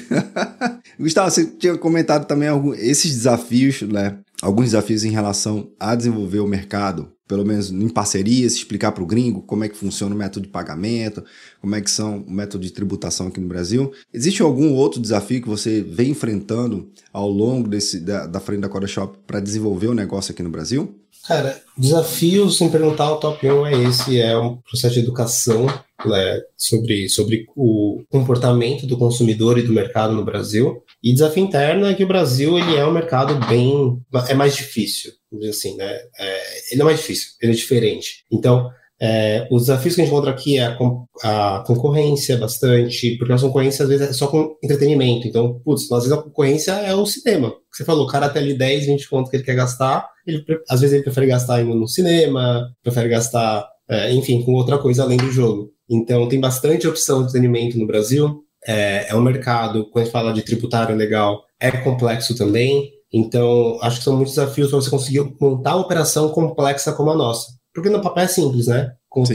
Gustavo, 0.98 1.30
você 1.30 1.46
tinha 1.46 1.76
comentado 1.76 2.26
também 2.26 2.48
alguns, 2.48 2.78
esses 2.78 3.12
desafios, 3.12 3.82
né? 3.82 4.18
Alguns 4.42 4.66
desafios 4.66 5.04
em 5.04 5.10
relação 5.10 5.70
a 5.80 5.94
desenvolver 5.94 6.40
o 6.40 6.46
mercado 6.46 7.16
pelo 7.28 7.44
menos 7.44 7.70
em 7.70 7.88
parceria, 7.88 8.48
se 8.48 8.56
explicar 8.56 8.92
para 8.92 9.02
o 9.02 9.06
gringo 9.06 9.42
como 9.42 9.64
é 9.64 9.68
que 9.68 9.76
funciona 9.76 10.14
o 10.14 10.18
método 10.18 10.46
de 10.46 10.52
pagamento, 10.52 11.24
como 11.60 11.74
é 11.74 11.80
que 11.80 11.90
são 11.90 12.20
o 12.20 12.30
método 12.30 12.64
de 12.64 12.72
tributação 12.72 13.26
aqui 13.26 13.40
no 13.40 13.48
Brasil. 13.48 13.92
Existe 14.12 14.42
algum 14.42 14.72
outro 14.72 15.00
desafio 15.00 15.42
que 15.42 15.48
você 15.48 15.82
vem 15.82 16.10
enfrentando 16.10 16.88
ao 17.12 17.28
longo 17.28 17.68
desse, 17.68 18.00
da, 18.00 18.26
da 18.26 18.40
frente 18.40 18.60
da 18.60 18.68
Coda 18.68 18.86
Shop 18.86 19.18
para 19.26 19.40
desenvolver 19.40 19.88
o 19.88 19.94
negócio 19.94 20.32
aqui 20.32 20.42
no 20.42 20.50
Brasil? 20.50 20.94
Cara, 21.26 21.60
desafio, 21.76 22.50
sem 22.50 22.70
perguntar, 22.70 23.12
o 23.12 23.18
top 23.18 23.50
1 23.50 23.66
é 23.66 23.82
esse, 23.84 24.20
é 24.20 24.38
um 24.38 24.56
processo 24.58 24.94
de 24.94 25.00
educação 25.00 25.66
né, 26.04 26.40
sobre, 26.56 27.08
sobre 27.08 27.46
o 27.56 28.02
comportamento 28.10 28.86
do 28.86 28.96
consumidor 28.96 29.58
e 29.58 29.62
do 29.62 29.72
mercado 29.72 30.14
no 30.14 30.24
Brasil. 30.24 30.82
E 31.02 31.12
desafio 31.12 31.44
interno 31.44 31.86
é 31.86 31.94
que 31.94 32.04
o 32.04 32.08
Brasil 32.08 32.56
ele 32.58 32.76
é 32.76 32.86
um 32.86 32.92
mercado 32.92 33.34
bem... 33.48 34.00
é 34.28 34.34
mais 34.34 34.54
difícil 34.54 35.12
assim, 35.48 35.76
né? 35.76 35.98
É, 36.18 36.72
ele 36.72 36.80
é 36.80 36.84
mais 36.84 36.98
difícil, 36.98 37.32
ele 37.40 37.52
é 37.52 37.54
diferente. 37.54 38.24
Então, 38.30 38.70
é, 39.00 39.46
os 39.50 39.66
desafios 39.66 39.94
que 39.94 40.00
a 40.00 40.04
gente 40.04 40.12
encontra 40.12 40.30
aqui 40.30 40.58
é 40.58 40.64
a, 40.64 41.56
a, 41.56 41.64
concorrência 41.66 42.36
bastante, 42.38 43.16
porque 43.18 43.32
a 43.32 43.38
concorrência 43.38 43.82
às 43.82 43.88
vezes 43.88 44.08
é 44.08 44.12
só 44.12 44.26
com 44.28 44.56
entretenimento. 44.62 45.26
Então, 45.26 45.60
putz, 45.64 45.90
às 45.92 46.04
vezes 46.04 46.12
a 46.12 46.22
concorrência 46.22 46.72
é 46.72 46.94
o 46.94 47.04
cinema. 47.04 47.52
Você 47.76 47.84
falou, 47.84 48.06
o 48.06 48.08
cara 48.08 48.30
tem 48.30 48.42
ali 48.42 48.54
10, 48.56 48.86
20 48.86 49.08
contos 49.10 49.30
que 49.30 49.36
ele 49.36 49.44
quer 49.44 49.54
gastar, 49.54 50.08
ele, 50.26 50.42
às 50.66 50.80
vezes 50.80 50.94
ele 50.94 51.04
prefere 51.04 51.26
gastar 51.26 51.60
indo 51.60 51.74
no 51.74 51.86
cinema, 51.86 52.70
prefere 52.82 53.06
gastar, 53.10 53.68
é, 53.86 54.10
enfim, 54.14 54.42
com 54.42 54.54
outra 54.54 54.78
coisa 54.78 55.02
além 55.02 55.18
do 55.18 55.30
jogo. 55.30 55.70
Então, 55.88 56.26
tem 56.26 56.40
bastante 56.40 56.88
opção 56.88 57.18
de 57.18 57.28
entretenimento 57.28 57.78
no 57.78 57.86
Brasil. 57.86 58.42
É, 58.66 59.10
é 59.10 59.14
um 59.14 59.20
mercado, 59.20 59.90
quando 59.90 60.02
a 60.02 60.04
gente 60.04 60.12
fala 60.12 60.32
de 60.32 60.40
tributário 60.40 60.96
legal, 60.96 61.42
é 61.60 61.70
complexo 61.70 62.34
também. 62.34 62.90
Então, 63.12 63.78
acho 63.82 63.98
que 63.98 64.04
são 64.04 64.16
muitos 64.16 64.34
desafios 64.34 64.70
para 64.70 64.80
você 64.80 64.88
conseguir 64.88 65.20
montar 65.38 65.76
uma 65.76 65.84
operação 65.84 66.30
complexa 66.30 66.92
como 66.92 67.10
a 67.10 67.14
nossa. 67.14 67.46
Porque 67.74 67.90
no 67.90 68.00
papel 68.00 68.24
é 68.24 68.28
simples, 68.28 68.68
né? 68.68 68.92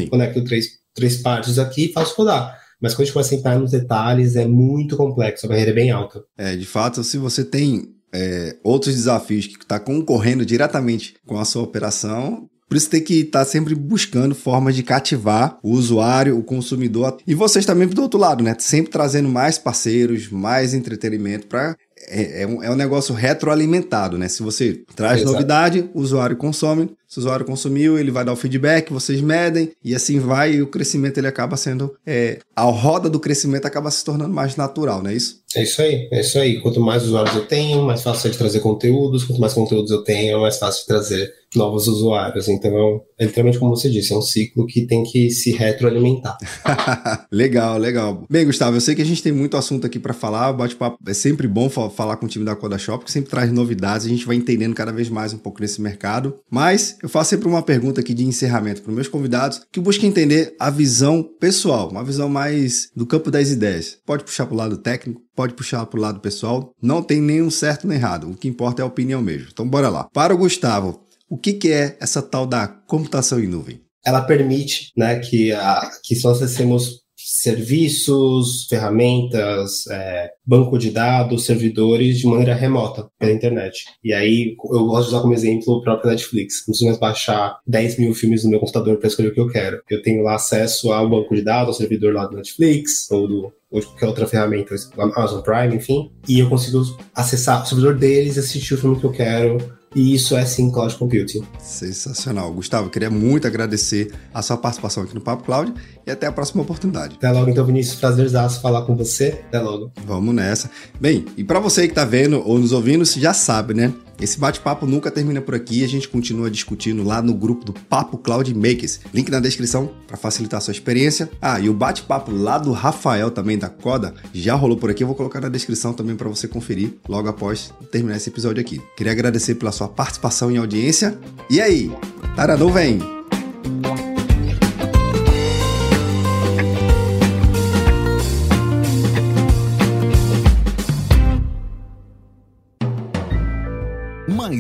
Conecto 0.10 0.44
três, 0.44 0.66
três 0.96 1.22
partes 1.22 1.60
aqui 1.60 1.86
e 1.86 1.94
faço 1.94 2.16
rodar. 2.18 2.60
Mas 2.82 2.94
quando 2.94 3.02
a 3.02 3.06
gente 3.06 3.14
começa 3.14 3.36
a 3.36 3.38
entrar 3.38 3.60
nos 3.60 3.70
detalhes, 3.70 4.36
é 4.36 4.48
muito 4.48 4.98
complexo, 4.98 5.46
a 5.46 5.50
barreira 5.50 5.70
é 5.70 5.74
bem 5.76 5.92
alta. 5.92 6.24
É, 6.36 6.56
de 6.56 6.66
fato, 6.66 7.04
se 7.04 7.20
você 7.20 7.46
tem 7.46 8.01
é, 8.14 8.58
outros 8.64 8.96
desafios 8.96 9.48
que 9.48 9.64
está 9.64 9.80
concorrendo 9.80 10.46
diretamente 10.46 11.16
com 11.26 11.40
a 11.40 11.46
sua 11.46 11.64
operação, 11.64 12.50
por 12.72 12.78
isso 12.78 12.90
tem 12.90 13.04
que 13.04 13.16
estar 13.16 13.40
tá 13.40 13.46
sempre 13.46 13.76
buscando 13.76 14.34
formas 14.34 14.76
de 14.76 14.82
cativar 14.82 15.60
o 15.62 15.72
usuário, 15.72 16.40
o 16.40 16.44
consumidor. 16.44 17.18
E 17.28 17.36
vocês 17.36 17.66
também 17.66 17.86
do 17.86 18.02
outro 18.02 18.18
lado, 18.18 18.42
né? 18.42 18.56
Sempre 18.60 18.90
trazendo 18.90 19.28
mais 19.28 19.58
parceiros, 19.58 20.30
mais 20.30 20.74
entretenimento 20.74 21.48
para 21.48 21.76
é, 22.08 22.44
é, 22.44 22.48
um, 22.48 22.64
é 22.64 22.70
um 22.70 22.76
negócio 22.76 23.14
retroalimentado, 23.14 24.18
né? 24.18 24.28
Se 24.28 24.42
você 24.44 24.82
traz 24.96 25.24
novidade, 25.24 25.90
o 25.94 26.02
usuário 26.02 26.36
consome. 26.36 26.90
Se 27.08 27.18
o 27.18 27.22
usuário 27.22 27.46
consumiu, 27.46 28.00
ele 28.00 28.10
vai 28.10 28.24
dar 28.24 28.32
o 28.32 28.38
feedback, 28.38 28.92
vocês 28.92 29.20
medem, 29.20 29.72
e 29.84 29.94
assim 29.94 30.18
vai, 30.18 30.54
e 30.54 30.62
o 30.62 30.68
crescimento 30.68 31.18
ele 31.18 31.28
acaba 31.28 31.58
sendo. 31.58 31.94
É, 32.08 32.40
a 32.56 32.64
roda 32.64 33.10
do 33.10 33.20
crescimento 33.20 33.66
acaba 33.66 33.92
se 33.92 34.04
tornando 34.06 34.34
mais 34.34 34.56
natural, 34.56 35.04
não 35.04 35.10
é 35.10 35.14
isso? 35.14 35.42
É 35.54 35.64
isso 35.64 35.82
aí, 35.82 36.08
é 36.10 36.22
isso 36.22 36.40
aí. 36.40 36.62
Quanto 36.62 36.80
mais 36.80 37.04
usuários 37.04 37.36
eu 37.36 37.46
tenho, 37.46 37.84
mais 37.84 38.02
fácil 38.02 38.30
é 38.30 38.32
de 38.32 38.38
trazer 38.38 38.62
conteúdos, 38.62 39.26
quanto 39.26 39.42
mais 39.42 39.54
conteúdos 39.54 39.92
eu 39.92 40.04
tenho, 40.04 40.40
mais 40.40 40.58
fácil 40.58 40.82
de 40.82 40.88
trazer 40.88 41.34
novos 41.56 41.88
usuários. 41.88 42.48
Então, 42.48 43.02
é 43.18 43.26
literalmente 43.26 43.60
como 43.60 43.76
você 43.76 43.90
disse, 43.90 44.14
é 44.14 44.18
um 44.18 44.22
ciclo 44.22 44.66
que 44.66 44.86
tem 44.86 45.04
que 45.04 45.30
se 45.30 45.52
retroalimentar. 45.52 46.38
legal, 47.32 47.78
legal. 47.78 48.24
Bem, 48.30 48.46
Gustavo, 48.46 48.78
eu 48.78 48.82
sei 48.82 48.96
que 48.96 49.02
a 49.02 49.06
gente 49.06 49.22
tem 49.22 49.32
muito 49.32 49.58
assunto 49.58 49.86
aqui 49.86 50.00
para 50.00 50.14
falar, 50.14 50.54
bate-papo 50.54 50.98
é 51.06 51.14
sempre 51.14 51.48
bom 51.48 51.70
falar 51.70 52.18
com 52.18 52.26
o 52.26 52.30
time 52.30 52.46
da 52.46 52.56
Coda 52.56 52.78
Shop, 52.78 53.04
que 53.04 53.12
sempre 53.12 53.30
traz 53.30 53.52
novidades, 53.52 54.06
a 54.06 54.10
gente 54.10 54.26
vai 54.26 54.36
entendendo 54.36 54.74
cada 54.74 54.92
vez 54.92 55.10
mais 55.10 55.34
um 55.34 55.38
pouco 55.38 55.60
desse 55.60 55.82
mercado. 55.82 56.36
Mas 56.50 56.98
eu 57.02 57.10
faço 57.10 57.32
sempre 57.32 57.48
uma 57.48 57.62
pergunta 57.62 58.02
aqui 58.02 58.14
de 58.14 58.26
encerramento 58.26 58.82
para 58.82 58.94
meus 58.94 59.08
convidados, 59.08 59.62
que 59.72 59.80
busca 59.80 60.06
entender 60.06 60.56
a 60.60 60.70
visão 60.70 61.24
pessoal, 61.24 61.90
uma 61.90 62.04
visão 62.04 62.30
mais 62.30 62.90
do 62.96 63.06
campo 63.06 63.30
das 63.30 63.50
ideias. 63.50 63.98
Pode 64.06 64.24
puxar 64.24 64.46
para 64.46 64.54
o 64.56 64.58
lado 64.58 64.78
técnico, 64.78 65.22
pode 65.36 65.54
puxar 65.54 65.86
para 65.86 66.00
o 66.00 66.02
lado 66.02 66.20
pessoal, 66.20 66.74
não 66.82 67.02
tem 67.02 67.22
nenhum 67.22 67.50
certo 67.50 67.88
nem 67.88 67.98
errado, 67.98 68.30
o 68.30 68.36
que 68.36 68.48
importa 68.48 68.82
é 68.82 68.84
a 68.84 68.88
opinião 68.88 69.22
mesmo. 69.22 69.48
Então 69.52 69.68
bora 69.68 69.90
lá. 69.90 70.08
Para 70.14 70.34
o 70.34 70.38
Gustavo, 70.38 71.00
o 71.32 71.38
que, 71.38 71.54
que 71.54 71.72
é 71.72 71.98
essa 72.00 72.22
tal 72.22 72.46
da 72.46 72.68
computação 72.68 73.40
em 73.40 73.48
nuvem? 73.48 73.80
ela 74.06 74.22
permite 74.22 74.92
né, 74.98 75.20
que, 75.20 75.52
a, 75.52 75.90
que 76.04 76.16
nós 76.24 76.42
acessemos 76.42 77.02
serviços, 77.24 78.66
ferramentas, 78.68 79.86
é, 79.88 80.32
banco 80.46 80.78
de 80.78 80.90
dados, 80.90 81.46
servidores 81.46 82.18
de 82.18 82.26
maneira 82.26 82.56
remota 82.56 83.08
pela 83.20 83.32
internet. 83.32 83.86
E 84.04 84.12
aí 84.12 84.56
eu 84.72 84.86
gosto 84.86 85.10
de 85.10 85.16
usar 85.16 85.22
como 85.22 85.34
exemplo 85.34 85.76
o 85.76 85.82
próprio 85.82 86.10
Netflix. 86.10 86.62
Não 86.62 86.66
preciso 86.72 86.86
mais 86.86 87.00
baixar 87.00 87.60
10 87.68 88.00
mil 88.00 88.14
filmes 88.16 88.44
no 88.44 88.50
meu 88.50 88.60
computador 88.60 88.98
para 88.98 89.08
escolher 89.08 89.30
o 89.30 89.34
que 89.34 89.40
eu 89.40 89.50
quero. 89.50 89.82
Eu 89.90 90.02
tenho 90.02 90.24
lá 90.24 90.36
acesso 90.36 90.92
ao 90.92 91.10
banco 91.10 91.36
de 91.36 91.44
dados, 91.44 91.68
ao 91.68 91.74
servidor 91.74 92.14
lá 92.14 92.26
do 92.26 92.36
Netflix 92.36 93.10
ou 93.12 93.28
do 93.28 93.54
ou 93.70 93.80
de 93.80 93.86
qualquer 93.86 94.08
outra 94.08 94.28
ferramenta, 94.28 94.76
Amazon 94.98 95.40
Prime, 95.40 95.74
enfim, 95.78 96.12
e 96.28 96.42
eu 96.42 96.50
consigo 96.50 96.84
acessar 97.16 97.64
o 97.64 97.66
servidor 97.66 97.96
deles 97.96 98.36
e 98.36 98.40
assistir 98.40 98.74
o 98.74 98.78
filme 98.78 99.00
que 99.00 99.06
eu 99.06 99.14
quero 99.14 99.60
e 99.96 100.14
isso 100.14 100.36
é 100.36 100.46
sim 100.46 100.72
cloud 100.72 100.96
computing. 100.96 101.44
Sensacional. 101.60 102.52
Gustavo, 102.54 102.90
queria 102.90 103.10
muito 103.10 103.48
agradecer 103.48 104.12
a 104.34 104.42
sua 104.42 104.58
participação 104.58 105.04
aqui 105.04 105.14
no 105.14 105.22
Papo 105.22 105.44
Cloud 105.44 105.74
e 106.06 106.12
até 106.12 106.28
a 106.28 106.32
próxima 106.32 106.62
oportunidade. 106.62 107.16
Até 107.16 107.32
logo, 107.32 107.50
então, 107.50 107.66
Vinícius. 107.66 108.00
Prazerzaço 108.00 108.62
falar 108.62 108.84
com 108.84 108.96
você. 108.96 109.42
Até 109.48 109.60
logo. 109.60 109.92
Vamos 110.06 110.34
nessa. 110.34 110.70
Bem, 111.00 111.26
e 111.36 111.44
para 111.44 111.60
você 111.60 111.84
que 111.84 111.92
está 111.92 112.06
vendo 112.06 112.42
ou 112.46 112.58
nos 112.58 112.72
ouvindo, 112.72 113.06
você 113.06 113.20
já 113.20 113.34
sabe, 113.34 113.74
né? 113.74 113.94
Esse 114.22 114.40
bate-papo 114.40 114.86
nunca 114.86 115.10
termina 115.10 115.42
por 115.42 115.56
aqui, 115.56 115.84
a 115.84 115.88
gente 115.88 116.08
continua 116.08 116.52
discutindo 116.52 117.04
lá 117.04 117.24
no 117.24 117.34
grupo 117.34 117.66
do 117.66 117.74
Papo 117.74 118.20
Cloud 118.20 118.54
Makers. 118.54 119.00
Link 119.12 119.32
na 119.32 119.40
descrição 119.40 119.90
para 120.08 120.16
facilitar 120.16 120.60
a 120.60 120.62
sua 120.62 120.72
experiência. 120.72 121.28
Ah, 121.42 121.60
e 121.60 121.68
o 121.68 121.74
bate-papo 121.74 122.32
lá 122.32 122.60
do 122.60 122.72
Rafael 122.72 123.32
também 123.32 123.58
da 123.58 123.68
Coda 123.68 124.14
já 124.32 124.54
rolou 124.54 124.78
por 124.78 124.92
aqui, 124.92 125.02
eu 125.02 125.08
vou 125.08 125.16
colocar 125.16 125.42
na 125.42 125.50
descrição 125.50 125.92
também 125.92 126.16
para 126.16 126.30
você 126.30 126.48
conferir 126.48 126.94
logo 127.10 127.28
após 127.28 127.74
terminar 127.92 128.18
esse 128.18 128.30
episódio 128.30 128.62
aqui. 128.62 128.80
Queria 128.96 129.12
agradecer 129.12 129.56
pela 129.56 129.72
sua 129.72 129.88
participação 129.88 130.52
e 130.52 130.58
audiência. 130.58 131.18
E 131.50 131.60
aí, 131.60 131.92
Taranu 132.36 132.72
vem! 132.72 133.21